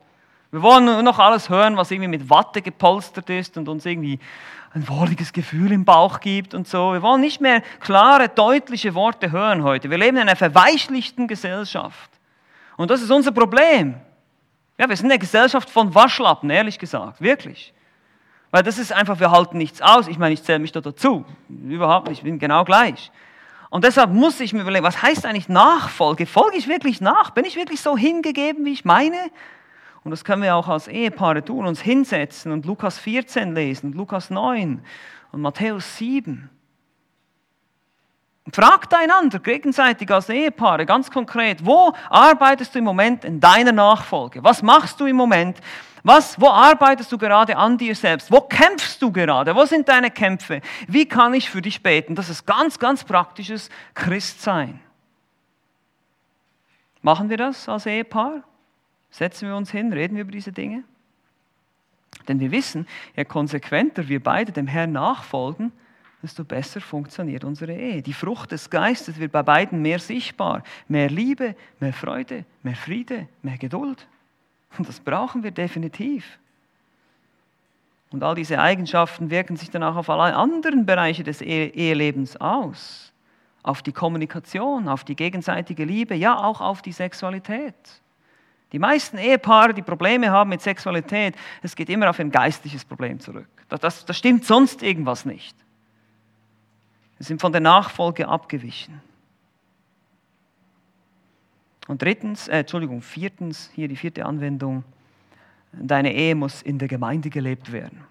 [0.51, 4.19] Wir wollen nur noch alles hören, was irgendwie mit Watte gepolstert ist und uns irgendwie
[4.73, 6.93] ein wohliges Gefühl im Bauch gibt und so.
[6.93, 9.89] Wir wollen nicht mehr klare, deutliche Worte hören heute.
[9.89, 12.09] Wir leben in einer verweichlichten Gesellschaft.
[12.77, 13.95] Und das ist unser Problem.
[14.77, 17.73] Ja, wir sind eine Gesellschaft von Waschlappen, ehrlich gesagt, wirklich.
[18.51, 20.07] Weil das ist einfach, wir halten nichts aus.
[20.07, 21.25] Ich meine, ich zähle mich da dazu.
[21.49, 23.11] Überhaupt nicht, ich bin genau gleich.
[23.75, 26.25] Und deshalb muss ich mir überlegen, was heißt eigentlich Nachfolge?
[26.25, 27.31] Folge ich wirklich nach?
[27.31, 29.17] Bin ich wirklich so hingegeben, wie ich meine?
[30.05, 34.29] Und das können wir auch als Ehepaare tun, uns hinsetzen und Lukas 14 lesen, Lukas
[34.29, 34.81] 9
[35.33, 36.49] und Matthäus 7.
[38.53, 44.41] Fragt einander gegenseitig als Ehepaare ganz konkret, wo arbeitest du im Moment in deiner Nachfolge?
[44.41, 45.57] Was machst du im Moment?
[46.05, 48.31] Was, wo arbeitest du gerade an dir selbst?
[48.31, 49.55] Wo kämpfst du gerade?
[49.55, 50.61] Wo sind deine Kämpfe?
[50.87, 52.13] Wie kann ich für dich beten?
[52.13, 54.79] Das ist ganz, ganz praktisches Christsein.
[57.01, 58.43] Machen wir das als Ehepaar?
[59.09, 60.83] Setzen wir uns hin, reden wir über diese Dinge?
[62.27, 62.85] Denn wir wissen,
[63.15, 65.71] je konsequenter wir beide dem Herrn nachfolgen,
[66.21, 68.03] desto besser funktioniert unsere Ehe.
[68.03, 70.61] Die Frucht des Geistes wird bei beiden mehr sichtbar.
[70.87, 74.07] Mehr Liebe, mehr Freude, mehr Friede, mehr Geduld.
[74.77, 76.39] Und das brauchen wir definitiv.
[78.11, 83.11] Und all diese Eigenschaften wirken sich dann auch auf alle anderen Bereiche des Ehelebens aus.
[83.63, 87.73] Auf die Kommunikation, auf die gegenseitige Liebe, ja auch auf die Sexualität.
[88.71, 93.19] Die meisten Ehepaare, die Probleme haben mit Sexualität, es geht immer auf ein geistliches Problem
[93.19, 93.47] zurück.
[93.69, 95.55] Das, das, das stimmt sonst irgendwas nicht.
[97.19, 99.01] Sie sind von der Nachfolge abgewichen.
[101.87, 104.83] Und drittens, äh, Entschuldigung, viertens, hier die vierte Anwendung,
[105.71, 108.03] deine Ehe muss in der Gemeinde gelebt werden.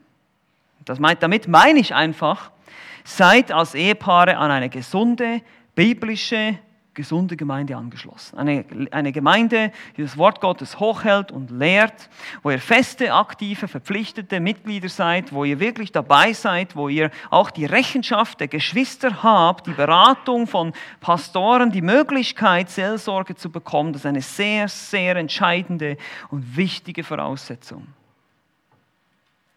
[0.85, 2.51] Das meint, damit meine ich einfach,
[3.05, 5.41] seid als Ehepaare an eine gesunde,
[5.75, 6.59] biblische,
[6.95, 8.39] gesunde Gemeinde angeschlossen.
[8.39, 12.09] Eine, eine Gemeinde, die das Wort Gottes hochhält und lehrt,
[12.43, 17.51] wo ihr feste, aktive, verpflichtete Mitglieder seid, wo ihr wirklich dabei seid, wo ihr auch
[17.51, 23.93] die Rechenschaft der Geschwister habt, die Beratung von Pastoren, die Möglichkeit, Seelsorge zu bekommen.
[23.93, 25.97] Das ist eine sehr, sehr entscheidende
[26.31, 27.87] und wichtige Voraussetzung.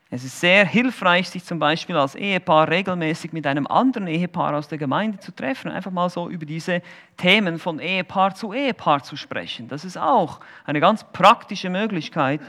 [0.10, 4.70] Es ist sehr hilfreich, sich zum Beispiel als Ehepaar regelmäßig mit einem anderen Ehepaar aus
[4.70, 6.82] der Gemeinde zu treffen, einfach mal so über diese
[7.18, 9.68] Themen von Ehepaar zu Ehepaar zu sprechen.
[9.68, 12.40] Das ist auch eine ganz praktische Möglichkeit,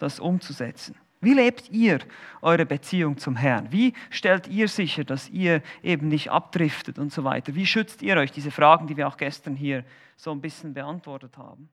[0.00, 0.96] das umzusetzen.
[1.20, 2.00] Wie lebt ihr
[2.42, 3.70] eure Beziehung zum Herrn?
[3.70, 7.54] Wie stellt ihr sicher, dass ihr eben nicht abdriftet und so weiter?
[7.54, 8.32] Wie schützt ihr euch?
[8.32, 9.84] Diese Fragen, die wir auch gestern hier
[10.16, 11.70] so ein bisschen beantwortet haben.